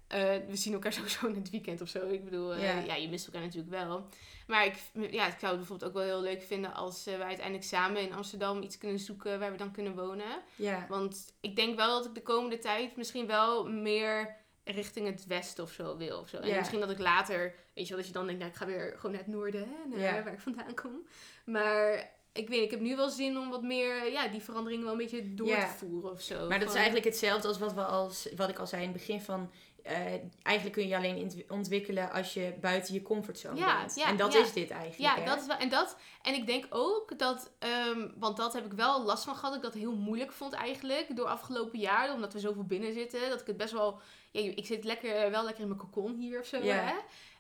[0.08, 2.08] eh, we zien elkaar sowieso in het weekend of zo.
[2.08, 2.80] Ik bedoel, eh, Ja.
[2.80, 2.96] ja.
[2.96, 4.08] je mist elkaar natuurlijk wel.
[4.48, 7.24] Maar ik, ja, ik zou het bijvoorbeeld ook wel heel leuk vinden als eh, we
[7.24, 10.42] uiteindelijk samen in Amsterdam iets kunnen zoeken waar we dan kunnen wonen.
[10.56, 10.86] Ja.
[10.90, 15.64] Want ik denk wel dat ik de komende tijd misschien wel meer richting het westen
[15.64, 16.20] of zo wil.
[16.20, 16.38] Of zo.
[16.38, 18.66] En misschien dat ik later, weet je wel, dat je dan denkt, nou, ik ga
[18.66, 21.08] weer gewoon naar het noorden, hè, naar waar ik vandaan kom.
[21.46, 24.94] Maar ik weet, ik heb nu wel zin om wat meer, ja, die veranderingen wel
[24.94, 26.48] een beetje door te voeren of zo.
[26.48, 28.98] Maar dat is eigenlijk hetzelfde als wat, we als wat ik al zei in het
[28.98, 29.52] begin van...
[29.86, 33.96] eh, eigenlijk kun je alleen ontwikkelen als je buiten je comfortzone Ja, bent.
[33.96, 34.40] ja, en dat ja.
[34.40, 35.16] is dit eigenlijk.
[35.16, 35.26] Ja, hè?
[35.30, 35.58] dat is wel.
[35.58, 39.36] En, dat, en ik denk ook dat, ehm, want dat heb ik wel last van
[39.36, 42.94] gehad, dat ik dat heel moeilijk vond eigenlijk door afgelopen jaar, omdat we zoveel binnen
[42.94, 44.00] zitten, dat ik het best wel,
[44.32, 46.94] ja, ik zit lekker, wel lekker in mijn cocon hier of zo, hè.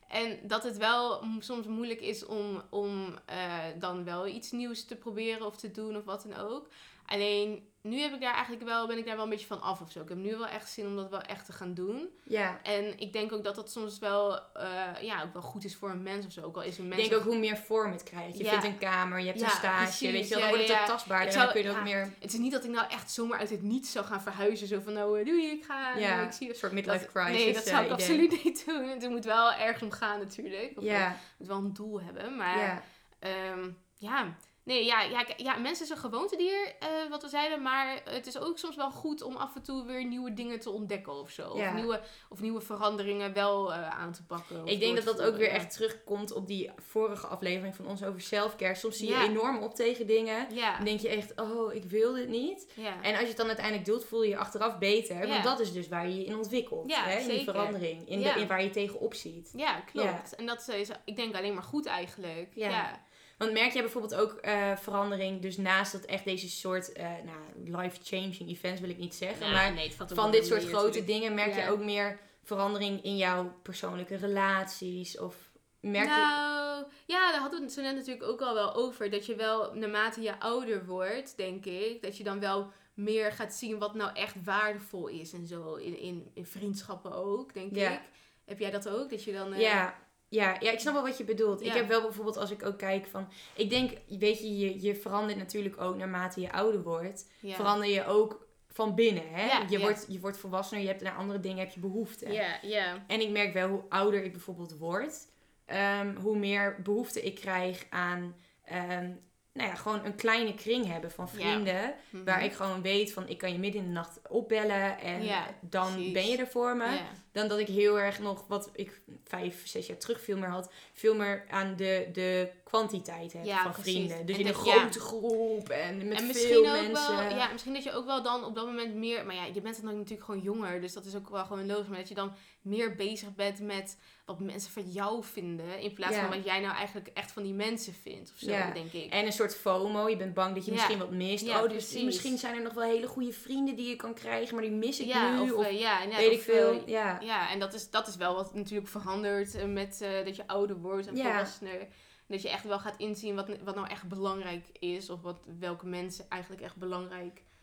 [0.08, 4.96] En dat het wel soms moeilijk is om, om eh, dan wel iets nieuws te
[4.96, 6.68] proberen of te doen of wat dan ook.
[7.06, 9.82] Alleen nu heb ik daar eigenlijk wel, ben ik daar wel een beetje van af
[9.82, 10.02] of zo.
[10.02, 12.10] Ik heb nu wel echt zin om dat wel echt te gaan doen.
[12.24, 12.60] Ja.
[12.64, 14.68] En ik denk ook dat dat soms wel, eh,
[15.02, 16.42] ja, ook wel goed is voor een mens of zo.
[16.42, 17.10] Ook al is een Ik mens...
[17.10, 18.38] denk ook hoe meer vorm het krijgt.
[18.38, 18.50] Je Ja.
[18.50, 20.12] vindt een kamer, je hebt Ja, een stage, precies.
[20.12, 20.40] weet je wel.
[20.44, 22.14] Dan wordt het ook tastbaarder Ik en dan kun je ook meer...
[22.20, 24.68] Het is niet dat ik nou echt zomaar uit het niets zou gaan verhuizen.
[24.68, 25.98] Zo van, nou, eh, doei, ik ga...
[25.98, 28.06] Ja, nou, ik zie een soort midlife crisis Nee, dat zou ik eh, idee.
[28.08, 28.88] absoluut niet doen.
[28.90, 30.74] Het moet wel ergens om gaan natuurlijk.
[30.78, 32.36] Of Ja, Het moet wel een doel hebben.
[32.36, 32.82] Maar ja.
[33.20, 34.36] Ehm, ja,
[34.66, 37.62] nee, ja, ja, ja, mensen is een gewoontedier, eh wat we zeiden.
[37.62, 40.70] Maar het is ook soms wel goed om af en toe weer nieuwe dingen te
[40.70, 41.58] ontdekken of zo.
[41.58, 41.68] Ja.
[41.70, 44.68] Of, nieuwe, of nieuwe veranderingen wel eh, aan te pakken.
[44.68, 48.22] Ik denk dat dat ook weer echt terugkomt op die vorige aflevering van ons over
[48.22, 48.76] selfcare.
[48.76, 49.24] Soms zie je Ja.
[49.24, 50.48] enorm op tegen dingen.
[50.54, 52.72] Ja, Dan denk je echt, oh, ik wil dit niet.
[53.02, 55.28] En als je het dan uiteindelijk doet, voel je je achteraf beter.
[55.28, 56.96] Want dat is dus waar je je in ontwikkelt.
[56.96, 57.20] Hè?
[57.20, 58.10] In die verandering.
[58.10, 59.52] In, de, in waar je tegenop ziet.
[59.56, 60.36] ja, klopt.
[60.36, 62.52] En dat is, ik denk, alleen maar goed eigenlijk.
[62.54, 63.04] Ja.
[63.38, 67.78] Want merk jij bijvoorbeeld ook eh, verandering, dus naast dat echt deze soort eh nou,
[67.82, 71.08] life-changing events wil ik niet zeggen, maar nee, van dit soort grote natuurlijk.
[71.08, 71.64] dingen merk Ja.
[71.64, 75.20] je ook meer verandering in jouw persoonlijke relaties?
[75.20, 75.36] Of
[75.80, 76.10] merk je...
[76.10, 79.10] nou, ja, daar hadden we het zo net natuurlijk ook al wel over.
[79.10, 83.54] Dat je wel, naarmate je ouder wordt, denk ik, dat je dan wel meer gaat
[83.54, 85.74] zien wat nou echt waardevol is en zo.
[85.76, 87.92] In, in, in vriendschappen ook, denk Ja.
[87.92, 88.00] ik.
[88.46, 89.10] Heb jij dat ook?
[89.10, 89.54] Dat je dan...
[89.54, 89.96] eh, Ja,
[90.36, 91.62] ja, ja, ik snap wel wat je bedoelt.
[91.62, 93.28] Ik heb wel bijvoorbeeld als ik ook kijk van...
[93.56, 97.30] Ik denk, weet je, je, je verandert natuurlijk ook naarmate je ouder wordt.
[97.40, 97.56] ja.
[97.56, 99.46] Verander je ook van binnen, hè?
[99.46, 99.80] Ja, je.
[99.80, 102.32] Wordt, je wordt volwassener, je hebt naar andere dingen heb je behoefte.
[102.32, 103.06] Ja, ja.
[103.08, 105.28] En ik merk wel hoe ouder ik bijvoorbeeld word,
[105.66, 109.12] ehm, hoe meer behoefte ik krijg aan, ehm,
[109.56, 111.40] nou ja, gewoon een kleine kring hebben van Ja.
[111.40, 111.94] vrienden.
[112.10, 112.24] Mhm.
[112.24, 115.46] Waar ik gewoon weet van, ik kan je midden in de nacht opbellen en Ja,
[115.62, 116.12] dan precies.
[116.12, 116.86] ben je er voor me.
[116.86, 117.02] Ja.
[117.32, 120.72] Dan dat ik heel erg nog, wat ik vijf, zes jaar terug veel meer had,
[120.94, 123.94] veel meer aan de, de kwantiteit heb van precies.
[123.94, 124.26] vrienden.
[124.26, 127.16] Dus En in een dat- grote groep en met en veel mensen.
[127.18, 129.62] wel, ja, misschien dat je ook wel dan op dat moment meer, maar ja, je
[129.62, 132.16] bent dan natuurlijk gewoon jonger, dus dat is ook wel gewoon logisch, maar dat je
[132.16, 132.34] dan
[132.66, 136.22] meer bezig bent met wat mensen van jou vinden, in plaats Ja.
[136.22, 138.72] van wat jij nou eigenlijk echt van die mensen vindt of zo, Ja.
[138.72, 139.12] denk ik.
[139.12, 140.10] En een soort FOMO.
[140.10, 140.78] Je bent bang dat je Ja.
[140.78, 141.50] misschien wat mist.
[141.50, 142.04] Oh, dus precies.
[142.04, 145.00] misschien zijn er nog wel hele goede vrienden die je kan krijgen, maar die mis
[145.00, 145.40] ik nu.
[145.40, 146.72] of, Of, eh, ja, weet ik veel.
[146.72, 147.20] eh, ja.
[147.22, 150.78] Ja, en dat is, dat is wel wat natuurlijk verandert eh, met dat je ouder
[150.78, 151.88] wordt en volwassener.
[152.28, 155.10] Dat je echt wel gaat inzien wat, wat nou echt belangrijk is.
[155.10, 157.55] Of wat, welke mensen eigenlijk echt belangrijk zijn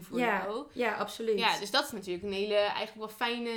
[0.00, 0.66] voor Ja, jou.
[0.72, 1.38] ja, absoluut.
[1.38, 3.50] Ja, dus dat is natuurlijk een hele, eigenlijk wel fijne,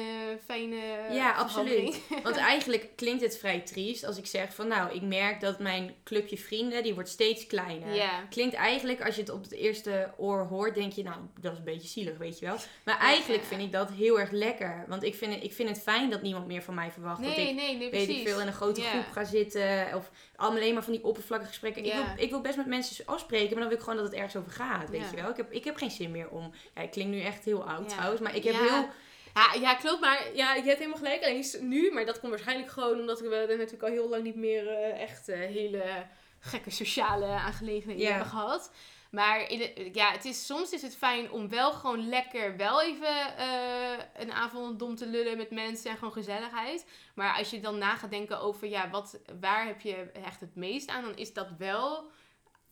[0.46, 0.76] fijne
[1.12, 2.00] Ja, absoluut.
[2.24, 5.96] Want eigenlijk klinkt het vrij triest als ik zeg van nou, ik merk dat mijn
[6.04, 7.96] clubje vrienden, die wordt steeds kleiner.
[7.96, 8.26] Ja.
[8.30, 11.58] Klinkt eigenlijk, als je het op het eerste oor hoort, denk je nou, dat is
[11.58, 12.58] een beetje zielig, weet je wel.
[12.84, 13.48] Maar eigenlijk ja.
[13.48, 14.86] vind ik dat heel erg lekker.
[14.88, 17.36] Want ik vind, het, ik vind het fijn dat niemand meer van mij verwacht dat
[17.36, 19.96] Nee, ik nee, nee, weet ik veel, in een grote groep ga zitten.
[19.96, 21.86] Of alleen maar van die oppervlakkige gesprekken.
[21.86, 24.16] Ik, wil, ik wil best met mensen afspreken, maar dan wil ik gewoon dat het
[24.16, 25.30] ergens over gaat, weet je wel.
[25.30, 26.52] Ik heb, ik heb geen zin meer om...
[26.76, 27.96] Ja, ik klink nu echt heel oud Ja.
[27.96, 28.60] trouwens, maar ik heb Ja.
[28.60, 28.90] heel...
[29.34, 30.02] Ja, ja, klopt.
[30.02, 31.24] Maar ja, je hebt helemaal gelijk.
[31.24, 34.24] Alleen is nu, maar dat komt waarschijnlijk gewoon omdat we er natuurlijk al heel lang
[34.24, 36.06] niet meer eh, echt eh, hele
[36.40, 38.72] gekke sociale aangelegenheden hebben gehad.
[39.12, 42.82] Maar in de- ja, het is, soms is het fijn om wel gewoon lekker wel
[42.82, 46.86] even eh, een avond dom te lullen met mensen en gewoon gezelligheid.
[47.16, 50.56] Maar als je dan na gaat denken over ja, wat, waar heb je echt het
[50.56, 52.12] meest aan, dan is dat wel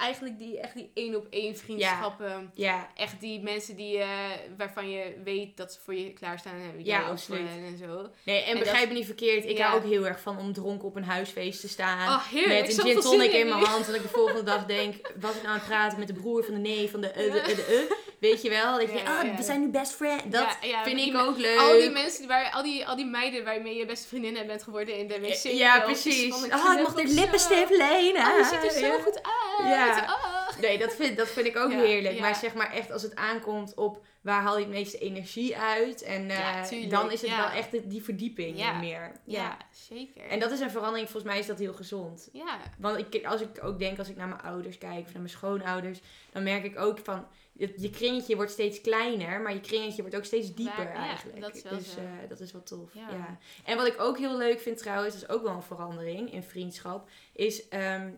[0.01, 2.51] eigenlijk die, echt die één op één vriendschappen.
[2.53, 4.09] Ja, Echt die mensen die, eh,
[4.57, 7.47] waarvan je weet dat ze voor je klaarstaan en Ja, jij ook absoluut.
[7.49, 8.09] hen en zo.
[8.25, 9.45] Nee, en, En begrijp me niet verkeerd.
[9.45, 9.67] Ik Ja.
[9.67, 12.07] hou ook heel erg van om dronken op een huisfeest te staan.
[12.07, 13.85] Oh, met een gin tonic in in mijn hand.
[13.85, 16.43] Dat ik de volgende dag denk, was ik nou aan het praten met de broer
[16.43, 17.95] van de neef van de eh, de, eh, de eh.
[18.21, 18.79] Weet je wel?
[18.79, 20.23] Dat je, Ja, ah, ja, we zijn nu best friends.
[20.27, 21.57] Dat vind ik ook leuk.
[21.59, 24.63] Al die mensen, die waar, al, die, al die meiden waarmee je beste vriendinnen bent
[24.63, 25.43] geworden in de wc.
[25.51, 26.33] ja, precies.
[26.33, 28.21] Oh, ik mocht knuffel dit lippenstift lenen.
[28.27, 29.69] Oh, je ziet er zo goed uit.
[29.71, 30.03] Ja.
[30.03, 30.59] Oh.
[30.61, 32.19] Nee, dat vind, dat vind ik ook heerlijk.
[32.19, 36.01] Maar zeg maar echt als het aankomt op waar haal je het meeste energie uit.
[36.01, 37.37] En Ja, tuurlijk, dan is het ja.
[37.37, 38.71] wel echt die- die verdieping Ja.
[38.73, 39.11] meer.
[39.25, 40.21] Ja, zeker.
[40.29, 42.29] En dat is een verandering, volgens mij is dat heel gezond.
[42.33, 42.57] ja.
[42.77, 45.29] Want ik, als ik ook denk, als ik naar mijn ouders kijk of naar mijn
[45.29, 45.99] schoonouders,
[46.31, 50.15] dan merk ik ook van, je, je kringetje wordt steeds kleiner, maar je kringetje wordt
[50.15, 51.41] ook steeds dieper ja, eigenlijk.
[51.41, 51.99] dat is wel dus zo.
[51.99, 52.93] eh, dat is wel tof.
[52.93, 53.07] Ja.
[53.11, 53.37] Ja.
[53.65, 56.43] En wat ik ook heel leuk vind trouwens, dat is ook wel een verandering in
[56.43, 58.09] vriendschap, is ehm,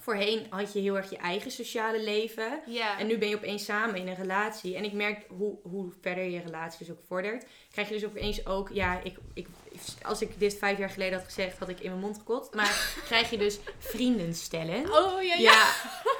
[0.00, 2.60] voorheen had je heel erg je eigen sociale leven.
[2.66, 2.98] Ja.
[2.98, 4.76] En nu ben je opeens samen in een relatie.
[4.76, 7.46] En ik merk hoe, hoe verder je relatie dus ook vordert.
[7.70, 8.68] Krijg je dus opeens ook...
[8.72, 9.46] Ja, ik, ik,
[10.02, 12.54] als ik dit vijf jaar geleden had gezegd, had ik in mijn mond gekotst.
[12.54, 14.92] Maar krijg je dus vriendenstellen.
[14.92, 15.38] Oh, ja, ja.
[15.38, 15.72] Ja.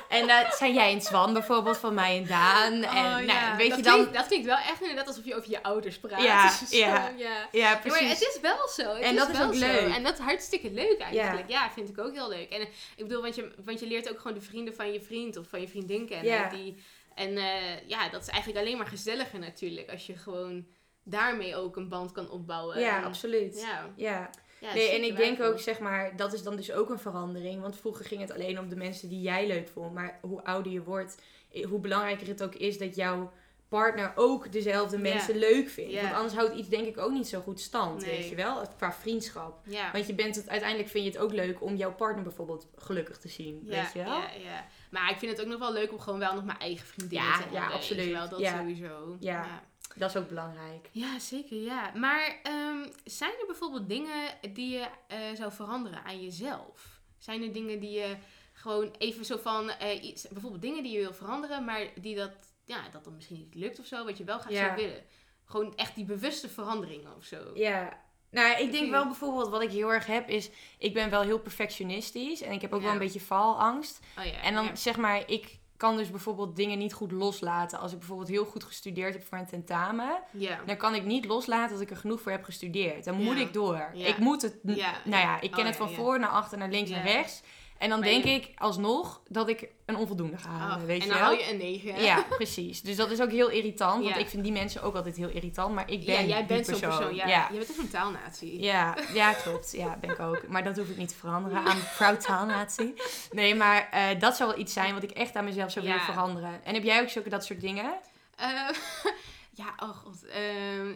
[0.08, 2.72] En dat zijn jij en Swan bijvoorbeeld, van mij en Daan.
[2.72, 3.56] En Oh, nou, ja.
[3.56, 3.94] weet dat je dan...
[3.94, 6.22] Klinkt, dat klinkt wel echt inderdaad alsof je over je ouders praat.
[6.22, 6.78] Ja, ja.
[6.78, 7.12] ja.
[7.16, 8.08] Ja, Ja, maar precies.
[8.08, 8.94] het is wel zo.
[8.94, 9.58] Het En dat is ook zo.
[9.58, 9.94] leuk.
[9.94, 11.48] En dat is hartstikke leuk eigenlijk.
[11.48, 11.70] Ja.
[11.70, 12.50] vind ik ook heel leuk.
[12.50, 15.00] En eh, ik bedoel, want je, want je leert ook gewoon de vrienden van je
[15.00, 16.50] vriend of van je vriendin kennen.
[16.50, 16.82] Die,
[17.14, 19.90] En eh, ja, dat is eigenlijk alleen maar gezelliger natuurlijk.
[19.90, 20.66] Als je gewoon
[21.10, 22.80] daarmee ook een band kan opbouwen.
[22.80, 23.60] Ja, En- absoluut.
[23.60, 24.30] Ja, Ja.
[24.60, 27.60] ja, Nee, en ik denk ook, zeg maar, dat is dan dus ook een verandering.
[27.62, 29.94] Want vroeger ging het alleen om de mensen die jij leuk vond.
[29.94, 33.32] Maar hoe ouder je wordt, eh, hoe belangrijker het ook is dat jouw
[33.68, 35.94] partner ook dezelfde mensen leuk vindt.
[36.00, 38.16] Want anders houdt iets denk ik ook niet zo goed stand, Nee.
[38.16, 38.62] weet je wel?
[38.76, 39.60] Qua vriendschap.
[39.92, 43.18] Want je bent het, uiteindelijk vind je het ook leuk om jouw partner bijvoorbeeld gelukkig
[43.18, 44.06] te zien, weet je wel?
[44.18, 44.66] ja, ja.
[44.90, 47.28] Maar ik vind het ook nog wel leuk om gewoon wel nog mijn eigen vriendinnen
[47.28, 47.60] Ja, te hebben.
[47.60, 48.12] ja, absoluut.
[48.12, 48.58] Wel, dat Ja.
[48.58, 49.16] sowieso.
[49.20, 49.62] Ja.
[49.96, 50.88] Dat is ook belangrijk.
[50.92, 51.92] Ja, zeker, ja.
[51.94, 57.00] Maar ehm, zijn er bijvoorbeeld dingen die je eh, zou veranderen aan jezelf?
[57.18, 58.16] Zijn er dingen die je
[58.52, 62.32] gewoon even zo van, eh, iets, bijvoorbeeld dingen die je wil veranderen, maar die dat,
[62.64, 64.64] ja, dat dan misschien niet lukt of zo, wat je wel graag Ja.
[64.64, 65.04] zou willen?
[65.44, 67.50] Gewoon echt die bewuste veranderingen of zo.
[67.54, 68.00] Ja.
[68.30, 71.38] Nou, ik denk wel bijvoorbeeld wat ik heel erg heb is, ik ben wel heel
[71.38, 74.00] perfectionistisch en ik heb ook wel een beetje faalangst.
[74.18, 74.42] Oh ja.
[74.42, 74.74] En dan ja.
[74.74, 77.78] zeg maar, ik kan dus bijvoorbeeld dingen niet goed loslaten.
[77.78, 80.22] Als ik bijvoorbeeld heel goed gestudeerd heb voor een tentamen,
[80.66, 83.04] dan kan ik niet loslaten dat ik er genoeg voor heb gestudeerd.
[83.04, 83.90] Dan moet ik door.
[83.94, 86.90] Ik moet het, nou ja, ik ken Oh het van voor naar achter, naar links,
[86.90, 87.42] naar rechts.
[87.80, 91.08] En dan Maar denk je- ik alsnog dat ik een onvoldoende ga halen, weet en
[91.08, 91.94] dan hou je een 9.
[91.94, 92.00] hè?
[92.00, 92.82] Ja, precies.
[92.82, 94.20] Dus dat is ook heel irritant, want Ja.
[94.20, 95.74] ik vind die mensen ook altijd heel irritant.
[95.74, 97.14] Maar ik ben Ja, jij bent zo'n persoon.
[97.14, 97.26] Ja.
[97.26, 97.48] ja.
[97.52, 98.60] Je bent echt een taalnatie.
[98.62, 99.72] Ja, ja, klopt.
[99.72, 100.48] Ja, ben ik ook.
[100.48, 102.94] Maar dat hoef ik niet te veranderen aan proud taalnatie.
[103.30, 106.00] Nee, maar eh, dat zou wel iets zijn wat ik echt aan mezelf zou willen
[106.00, 106.64] veranderen.
[106.64, 107.92] En heb jij ook zulke dat soort dingen?
[108.36, 108.68] Eh,
[109.62, 110.26] ja, oh god.
[110.26, 110.94] Ehm,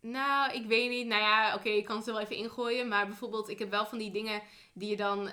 [0.00, 1.06] nou, ik weet niet.
[1.06, 2.88] Nou ja, oké, ik kan het er wel even ingooien.
[2.88, 5.30] Maar bijvoorbeeld, ik heb wel van die dingen die je dan...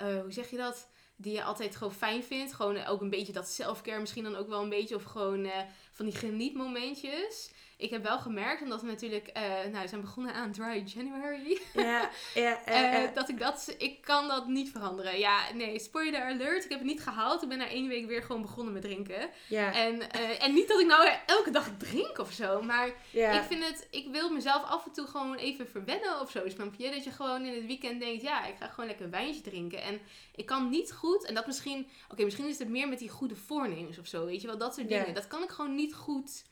[0.00, 0.88] eh, hoe zeg je dat?
[1.16, 2.52] Die je altijd gewoon fijn vindt.
[2.52, 4.94] Gewoon ook een beetje dat selfcare misschien dan ook wel een beetje.
[4.94, 5.60] Of gewoon eh,
[5.92, 7.52] van die genietmomentjes.
[7.80, 9.26] Ik heb wel gemerkt, omdat we natuurlijk...
[9.26, 11.60] eh, nou, we zijn begonnen aan Dry January.
[11.74, 15.18] Ja, ja, Eh, dat ik dat, ik kan dat niet veranderen.
[15.18, 16.64] Ja, nee, spoiler alert.
[16.64, 17.42] Ik heb het niet gehaald.
[17.42, 19.30] Ik ben na één week weer gewoon begonnen met drinken.
[19.48, 22.62] ja, En, eh, en niet dat ik nou elke dag drink of zo.
[22.62, 23.30] Maar ja.
[23.30, 26.48] ik vind het, ik wil mezelf af en toe gewoon even verwennen of zo.
[26.48, 26.90] Snap je?
[26.90, 29.82] Dat je gewoon in het weekend denkt, ja, ik ga gewoon lekker een wijntje drinken.
[29.82, 30.00] En
[30.34, 33.36] ik kan niet goed, en dat misschien, oké, misschien is het meer met die goede
[33.36, 34.24] voornemens of zo.
[34.26, 34.98] Weet je wel, dat soort Ja.
[34.98, 35.14] dingen.
[35.14, 36.48] Dat kan ik gewoon niet goed.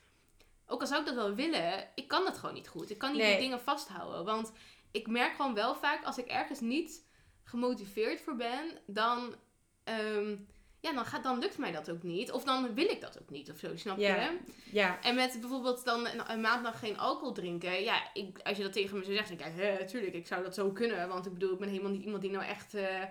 [0.71, 2.91] Ook al zou ik dat wel willen, ik kan dat gewoon niet goed.
[2.91, 3.31] Ik kan niet Nee.
[3.31, 4.25] die dingen vasthouden.
[4.25, 4.53] Want
[4.91, 7.07] ik merk gewoon wel vaak, als ik ergens niet
[7.45, 9.35] gemotiveerd voor ben, dan,
[9.85, 10.37] ehm,
[10.81, 12.33] ja, dan, gaat, dan lukt mij dat ook niet.
[12.33, 14.15] Of dan wil ik dat ook niet of zo, snap Ja.
[14.23, 14.39] je?
[14.73, 17.83] ja, En met bijvoorbeeld dan een, een maand lang geen alcohol drinken.
[17.83, 20.27] Ja, ik, als je dat tegen me zou zeggen, dan denk ik, ja, tuurlijk, ik
[20.27, 21.09] zou dat zo kunnen.
[21.09, 23.03] Want ik bedoel, ik ben helemaal niet iemand die nou echt eh,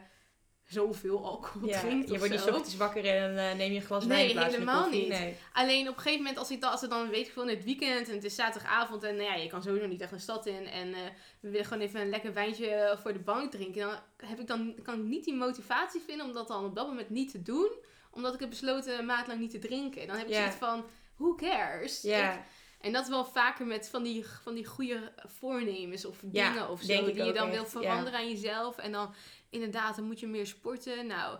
[0.67, 1.80] zoveel alcohol ja.
[1.80, 2.49] drinkt Je wordt niet zo.
[2.49, 5.08] ochtends wakker en eh, neem je een glas Nee, wijn plaats helemaal niet.
[5.08, 5.36] Nee.
[5.53, 7.56] Alleen op een gegeven moment, als, ik dan, als het dan weet ik veel in
[7.56, 10.19] het weekend en het is zaterdagavond en nou ja, je kan sowieso niet echt een
[10.19, 10.99] stad in en eh,
[11.39, 13.99] we willen gewoon even een lekker wijntje voor de bank drinken, dan
[14.30, 17.10] heb ik dan kan ik niet die motivatie vinden om dat dan op dat moment
[17.10, 17.69] niet te doen,
[18.12, 20.08] omdat ik heb besloten een maand lang niet te drinken.
[20.08, 20.38] Dan heb ik Ja.
[20.39, 22.03] zoiets van, who cares?
[22.03, 22.45] Ik- Ja,
[22.82, 26.82] en dat wel vaker met van die, van die goede voornemens of Ja, dingen of
[26.82, 27.06] zo.
[27.06, 28.77] Die je dan echt, wil veranderen aan jezelf.
[28.77, 29.13] En dan
[29.50, 31.08] inderdaad, dan moet je meer sporten.
[31.08, 31.40] Nou,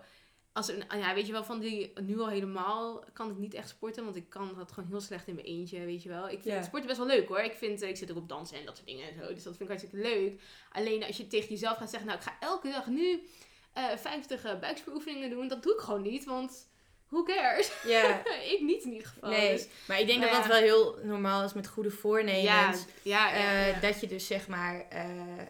[0.54, 3.70] als een, ja, weet je wel, van die nu al helemaal kan ik niet echt
[3.70, 4.04] sporten.
[4.04, 6.30] Want ik kan dat gewoon heel slecht in mijn eentje, weet je wel.
[6.30, 7.40] Ik vind sporten best wel leuk hoor.
[7.40, 9.34] Ik, vind, eh, ik zit ook op dansen en dat soort dingen en zo.
[9.34, 10.42] Dus dat vind ik hartstikke leuk.
[10.72, 13.28] Alleen als je tegen jezelf gaat zeggen, nou ik ga elke dag nu
[13.74, 15.48] eh 50 eh, buikspieroefeningen doen.
[15.48, 16.70] Dat doe ik gewoon niet, want
[17.10, 17.72] who cares?
[17.84, 18.22] ja.
[18.54, 19.30] ik niet in ieder geval.
[19.30, 20.38] Nee, Dus, maar ik denk dat ja.
[20.38, 22.86] dat wel heel normaal is met goede voornemens.
[23.02, 23.82] ja, ja, Eh.
[23.82, 25.06] Dat je dus zeg maar, eh,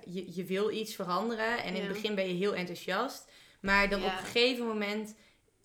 [0.06, 3.26] je, je wil iets veranderen en in het begin ben je heel enthousiast.
[3.60, 5.15] Maar dan op een gegeven moment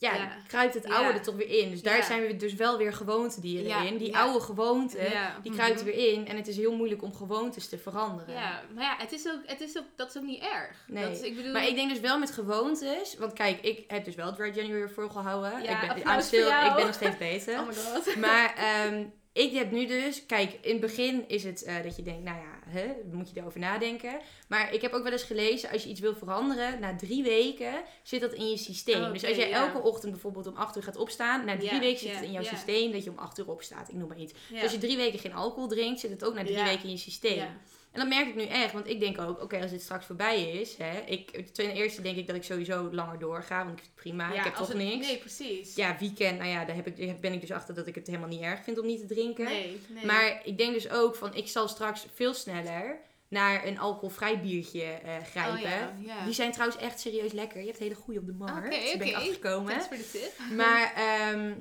[0.02, 0.36] ja, Ja.
[0.46, 0.94] kruipt het Ja.
[0.94, 1.70] oude er toch weer in.
[1.70, 2.02] Dus daar Ja.
[2.02, 3.82] zijn we dus wel weer gewoontendieren Ja.
[3.82, 3.96] in.
[3.96, 5.00] Die oude gewoonten,
[5.42, 5.60] die Mhm.
[5.60, 6.28] kruipt er weer in.
[6.28, 8.34] En het is heel moeilijk om gewoontes te veranderen.
[8.34, 10.76] Ja, maar ja, het is ook, het is ook, dat is ook niet erg.
[10.86, 11.04] Nee.
[11.04, 13.16] Dat is, ik bedoel, Maar ik denk dus wel met gewoontes.
[13.18, 15.62] Want kijk, ik heb dus wel Dry January volgehouden.
[15.62, 16.68] Ja, ik, ben, I'm still, voor jou.
[16.70, 17.58] ik ben nog steeds beter.
[17.60, 18.16] oh my god.
[18.16, 22.02] Maar ehm, ik heb nu dus, kijk, in het begin is het eh, dat je
[22.02, 24.20] denkt, nou ja, hè, moet je erover nadenken.
[24.48, 27.82] Maar ik heb ook wel eens gelezen, als je iets wil veranderen, na drie weken
[28.02, 29.02] zit dat in je systeem.
[29.02, 32.00] Oh, dus als jij elke ochtend bijvoorbeeld om 8 uur gaat opstaan, na drie weken
[32.00, 33.88] zit het in jouw systeem dat je om 8 uur opstaat.
[33.88, 34.32] Ik noem maar iets.
[34.50, 36.90] Dus als je drie weken geen alcohol drinkt, zit het ook na drie weken in
[36.90, 37.46] je systeem.
[37.92, 38.00] Ja.
[38.02, 40.50] En dat merk ik nu echt, want ik denk ook, oké, als dit straks voorbij
[40.50, 43.90] is, hè, ik, ten eerste denk ik dat ik sowieso langer doorga, want ik vind
[43.94, 45.06] het prima, ik heb toch het- niks.
[45.06, 45.74] Nee, precies.
[45.74, 48.28] Ja, weekend, nou ja, daar heb ik, ben ik dus achter dat ik het helemaal
[48.28, 49.44] niet erg vind om niet te drinken.
[49.44, 50.06] Nee, nee.
[50.06, 54.82] Maar ik denk dus ook van, ik zal straks veel sneller naar een alcoholvrij biertje
[54.82, 55.54] eh, grijpen.
[55.56, 56.24] Oh, ja, ja.
[56.24, 57.60] Die zijn trouwens echt serieus lekker.
[57.60, 58.66] Je hebt hele goede op de markt.
[58.74, 59.14] Oké, Daar ben ik.
[59.42, 60.32] Thanks voor de tip.
[60.56, 61.52] Maar ehm,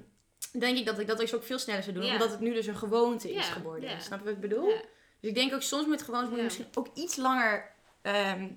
[0.59, 2.05] denk ik dat ik dat dus ook veel sneller zou doen.
[2.05, 2.11] Ja.
[2.11, 3.89] Omdat het nu dus een gewoonte is Ja, geworden.
[3.89, 3.99] ja.
[3.99, 4.73] Snap je wat ik bedoel?
[5.21, 8.47] Dus ik denk ook soms met gewoontes moet je misschien ook iets langer ehm,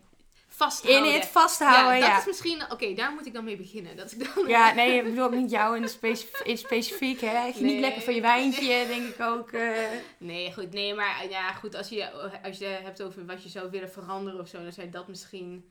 [0.49, 1.13] vasthouden.
[1.13, 2.11] In het vasthouden, ja, ja.
[2.11, 2.63] dat is misschien...
[2.73, 3.97] Oké, daar moet ik dan mee beginnen.
[3.97, 4.47] Dat ik dan...
[4.49, 7.47] Ja, nee, ik bedoel ook niet jou in, de specif in specifiek, hè.
[7.47, 7.81] Niet Nee.
[7.81, 9.53] lekker van je wijntje, denk ik ook...
[9.53, 10.73] eh, Nee, goed.
[10.73, 11.75] Nee, maar ja, goed.
[11.75, 12.11] Als je,
[12.43, 15.71] als je hebt over wat je zou willen veranderen of zo, dan zijn dat misschien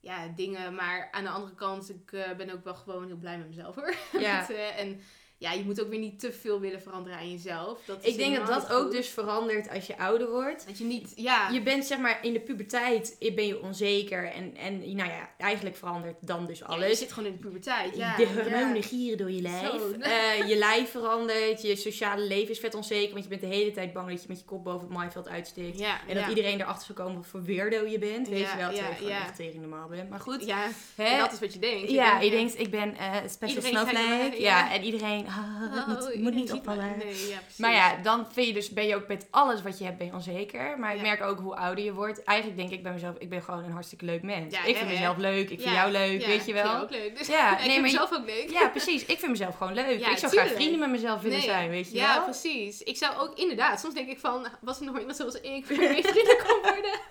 [0.00, 0.74] ja, dingen.
[0.74, 3.74] Maar aan de andere kant, ik eh, ben ook wel gewoon heel blij met mezelf
[3.74, 3.94] hoor.
[4.18, 4.48] ja.
[4.50, 5.00] Eh, en
[5.38, 7.80] ja, je moet ook weer niet te veel willen veranderen aan jezelf.
[7.84, 8.92] Dat Ik denk dat dat ook goed.
[8.92, 10.66] dus verandert als je ouder wordt.
[10.66, 11.48] Dat je niet, ja.
[11.48, 15.76] Je bent zeg maar in de puberteit ben je onzeker en, en nou ja, eigenlijk
[15.76, 16.98] verandert dan dus ja, je alles.
[16.98, 17.96] zit gewoon in de puberteit.
[17.96, 18.82] Ja, de hormonen ja.
[18.82, 19.64] gieren door je lijf.
[20.00, 23.70] Eh, je lijf verandert, je sociale leven is vet onzeker, want je bent de hele
[23.70, 25.78] tijd bang dat je met je kop boven het maaiveld uitsteekt.
[25.78, 28.28] Ja, En dat iedereen erachter zal komen wat voor weirdo je bent.
[28.28, 30.10] Weet je wel, terwijl ja, je gewoon echt tering normaal bent.
[30.10, 31.18] Maar goed, Ja, hè?
[31.18, 31.90] dat is wat je denkt.
[31.90, 34.40] ja, denkt, je denkt, ik ben eh special snowflake.
[34.40, 34.72] ja.
[34.72, 36.94] en iedereen, ah, het Oh, moet, niet opvallen.
[36.98, 37.38] Nee, ja.
[37.56, 40.06] Maar ja, dan vind je dus, ben je ook met alles wat je hebt, ben
[40.06, 40.78] je onzeker.
[40.78, 41.02] Maar ik Ja.
[41.02, 42.24] merk ook hoe ouder je wordt.
[42.24, 44.54] Eigenlijk denk ik bij mezelf, ik ben gewoon een hartstikke leuk mens.
[44.54, 46.56] Ja, ik vind mezelf leuk, ik vind Ja, jou leuk, ja, weet je Ik vind
[46.56, 46.64] wel.
[46.66, 47.18] jou ook leuk.
[47.18, 48.50] Dus, Ja, ik nee, vind maar mezelf ook leuk.
[48.50, 49.04] Ja, precies.
[49.04, 49.98] Ik vind mezelf gewoon leuk.
[50.00, 51.46] Ja, ik zou graag vrienden met mezelf willen Nee.
[51.46, 52.24] zijn, weet je ja, wel.
[52.24, 52.82] precies.
[52.82, 56.02] Ik zou ook inderdaad, soms denk ik van, was er nog iemand zoals ik waarmee
[56.04, 56.98] vrienden kon worden?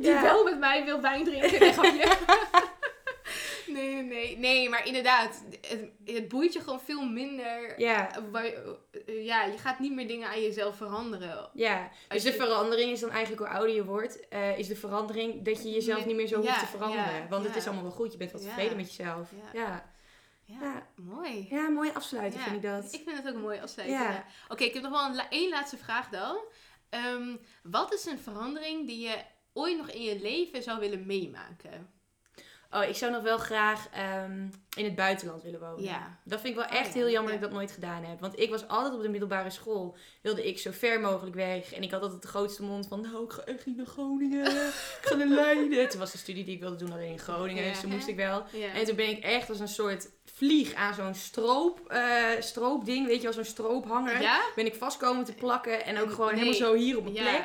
[0.00, 0.22] Die Ja.
[0.22, 1.72] wel met mij wil wijn drinken.
[1.72, 2.08] Grapje.
[3.72, 4.36] Nee, nee, nee.
[4.38, 7.80] Nee, maar inderdaad, het, het boeit je gewoon veel minder.
[7.80, 11.50] Ja, eh, ja, je gaat niet meer dingen aan jezelf veranderen.
[11.54, 11.90] ja.
[12.08, 15.62] Dus de verandering is dan eigenlijk hoe ouder je wordt, eh, is de verandering dat
[15.62, 17.14] je jezelf niet meer zo hoeft te veranderen.
[17.14, 18.48] ja, Want het is allemaal wel goed, je bent wat Ja.
[18.48, 19.30] tevreden met jezelf.
[19.52, 19.92] Ja.
[20.60, 21.46] Ja, mooi.
[21.50, 22.84] ja mooie afsluiting Ja, vind ik dat.
[22.92, 23.86] Ik vind het ook een.
[23.90, 24.10] Ja.
[24.10, 24.24] ja.
[24.48, 26.38] Oké, ik heb nog wel een één laatste vraag dan.
[26.88, 29.16] Ehm, wat is een verandering die je
[29.52, 31.90] ooit nog in je leven zou willen meemaken?
[32.70, 35.82] Oh, ik zou nog wel graag ehm, in het buitenland willen wonen.
[35.82, 36.18] Ja.
[36.24, 36.92] Dat vind ik wel Oh, echt ja.
[37.00, 37.38] heel jammer Ja.
[37.38, 38.20] dat ik dat nooit gedaan heb.
[38.20, 39.96] Want ik was altijd op de middelbare school.
[40.22, 41.72] Wilde ik zo ver mogelijk weg.
[41.72, 43.00] En ik had altijd de grootste mond van...
[43.00, 44.46] Nou, ik ga echt niet naar Groningen.
[44.46, 45.88] ik ga naar Leiden.
[45.88, 47.64] Toen was de studie die ik wilde doen alleen in Groningen.
[47.64, 48.44] Dus toen moest ik wel.
[48.74, 53.06] En toen ben ik echt als een soort vlieg aan zo'n stroop, eh, stroopding.
[53.06, 54.20] Weet je wel, zo'n stroophanger.
[54.20, 54.40] ja?
[54.54, 55.84] Ben ik vast komen te plakken.
[55.84, 56.44] En ook En gewoon nee.
[56.44, 57.44] helemaal zo hier op mijn plek.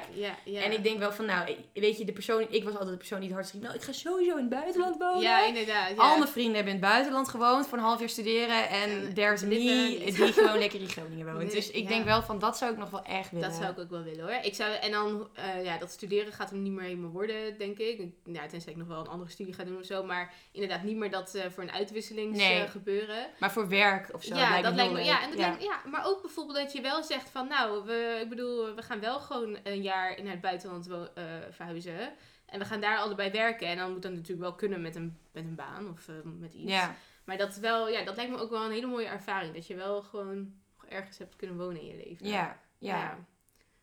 [0.64, 2.46] En ik denk wel van, nou, weet je, de persoon...
[2.50, 3.62] Ik was altijd de persoon die het hardst riep.
[3.64, 5.22] Nou, ik ga sowieso in het buitenland wonen.
[5.22, 5.98] Ja, inderdaad.
[5.98, 8.70] Al mijn vrienden hebben in het buitenland gewoond voor een half jaar studeren.
[8.70, 11.52] En there's me die gewoon lekker in Groningen woont.
[11.52, 11.88] Dus ik ja.
[11.90, 13.50] denk wel van dat zou ik nog wel echt willen.
[13.50, 14.44] Dat zou ik ook wel willen hoor.
[14.44, 17.78] Ik zou, en dan, eh, ja, dat studeren gaat hem niet meer helemaal worden, denk
[17.78, 18.02] ik.
[18.24, 20.04] Ja, tenzij ik nog wel een andere studie ga doen of zo.
[20.04, 22.68] Maar inderdaad niet meer dat eh, voor een uitwisseling Nee.
[22.68, 23.28] gebeuren.
[23.40, 25.04] Maar voor werk of zo ja, lijkt dat me lijkt me.
[25.04, 25.48] Ja, en dat ja.
[25.48, 28.82] lijkt- ja, maar ook bijvoorbeeld dat je wel zegt van, nou, we, ik bedoel, we
[28.82, 32.14] gaan wel gewoon een jaar in het buitenland eh, verhuizen.
[32.56, 33.68] En we gaan daar allebei werken.
[33.68, 36.54] En dan moet dat natuurlijk wel kunnen met een, met een baan of eh, met
[36.54, 36.72] iets.
[36.72, 36.96] Ja.
[37.24, 39.54] Maar dat, wel, ja, dat lijkt me ook wel een hele mooie ervaring.
[39.54, 40.54] Dat je wel gewoon
[40.88, 42.28] ergens hebt kunnen wonen in je leven.
[42.28, 43.18] Ja, ja, Ja,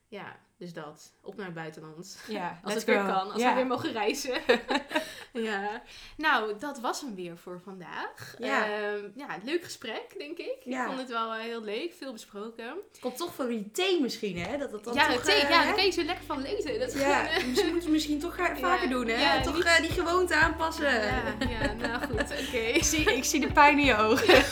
[0.08, 1.12] Ja, dus dat.
[1.22, 2.18] Op naar het buitenland.
[2.28, 2.58] ja.
[2.64, 3.06] Als het weer go.
[3.06, 3.32] kan.
[3.32, 3.48] Als ja.
[3.48, 4.34] we weer mogen reizen.
[5.48, 5.82] ja.
[6.16, 8.34] Nou, dat was hem weer voor vandaag.
[8.38, 8.64] Ja.
[8.66, 10.56] Ehm, ja, leuk gesprek, denk ik.
[10.64, 10.80] Ja.
[10.80, 11.92] Ik vond het wel eh, heel leuk.
[11.98, 12.74] Veel besproken.
[13.00, 14.58] Komt toch voor die thee misschien, hè?
[14.58, 16.78] Dat het dan ja, toch, thee, eh, ja, daar kan je zo lekker van lezen.
[16.78, 19.42] Dat Ja, gewoon, eh, misschien moeten we misschien toch vaker doen, hè?
[19.42, 20.92] Toch niet- die gewoonte aanpassen.
[20.92, 22.56] ja, ja, nou goed, oké.
[22.58, 24.44] Ik, zie, ik zie de pijn in je ogen.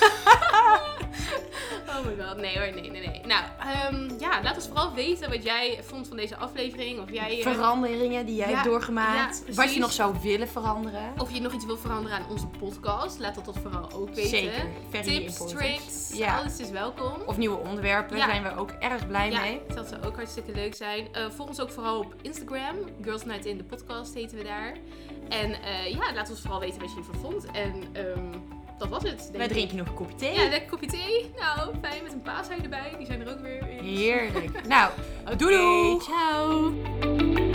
[2.00, 3.20] Oh my god, nee hoor, nee, nee, nee.
[3.26, 7.00] Nou, ehm, ja, laat ons vooral weten wat jij vond van deze aflevering.
[7.00, 7.38] Of jij...
[7.42, 9.42] eh, Veranderingen die jij Ja, hebt doorgemaakt.
[9.46, 11.12] ja, wat je nog zou willen veranderen.
[11.18, 13.18] Of je nog iets wil veranderen aan onze podcast.
[13.18, 14.30] Laat dat, dat vooral ook weten.
[14.30, 14.66] Zeker.
[15.02, 16.38] Tips, tricks, Ja.
[16.38, 17.12] alles is welkom.
[17.26, 18.16] Of nieuwe onderwerpen.
[18.16, 18.24] Ja.
[18.24, 19.60] zijn we ook erg blij ja, mee.
[19.74, 21.08] dat zou ook hartstikke leuk zijn.
[21.12, 22.76] Eh volg ons ook vooral op Instagram.
[23.02, 24.76] Girls Night in de podcast heten we daar.
[25.28, 27.44] En eh, ja, laat ons vooral weten wat je ervan vond.
[27.52, 28.32] En ehm,
[28.80, 29.30] dat was het.
[29.32, 30.34] Wij drinken nog een kopje thee.
[30.34, 31.30] Ja, lekker kopje thee.
[31.38, 32.94] Nou, fijn met een paasei erbij.
[32.98, 33.84] Die zijn er ook weer in.
[33.84, 34.48] Heerlijk.
[34.68, 34.90] Nou,
[35.36, 36.00] doei doei.
[36.00, 37.49] Ciao.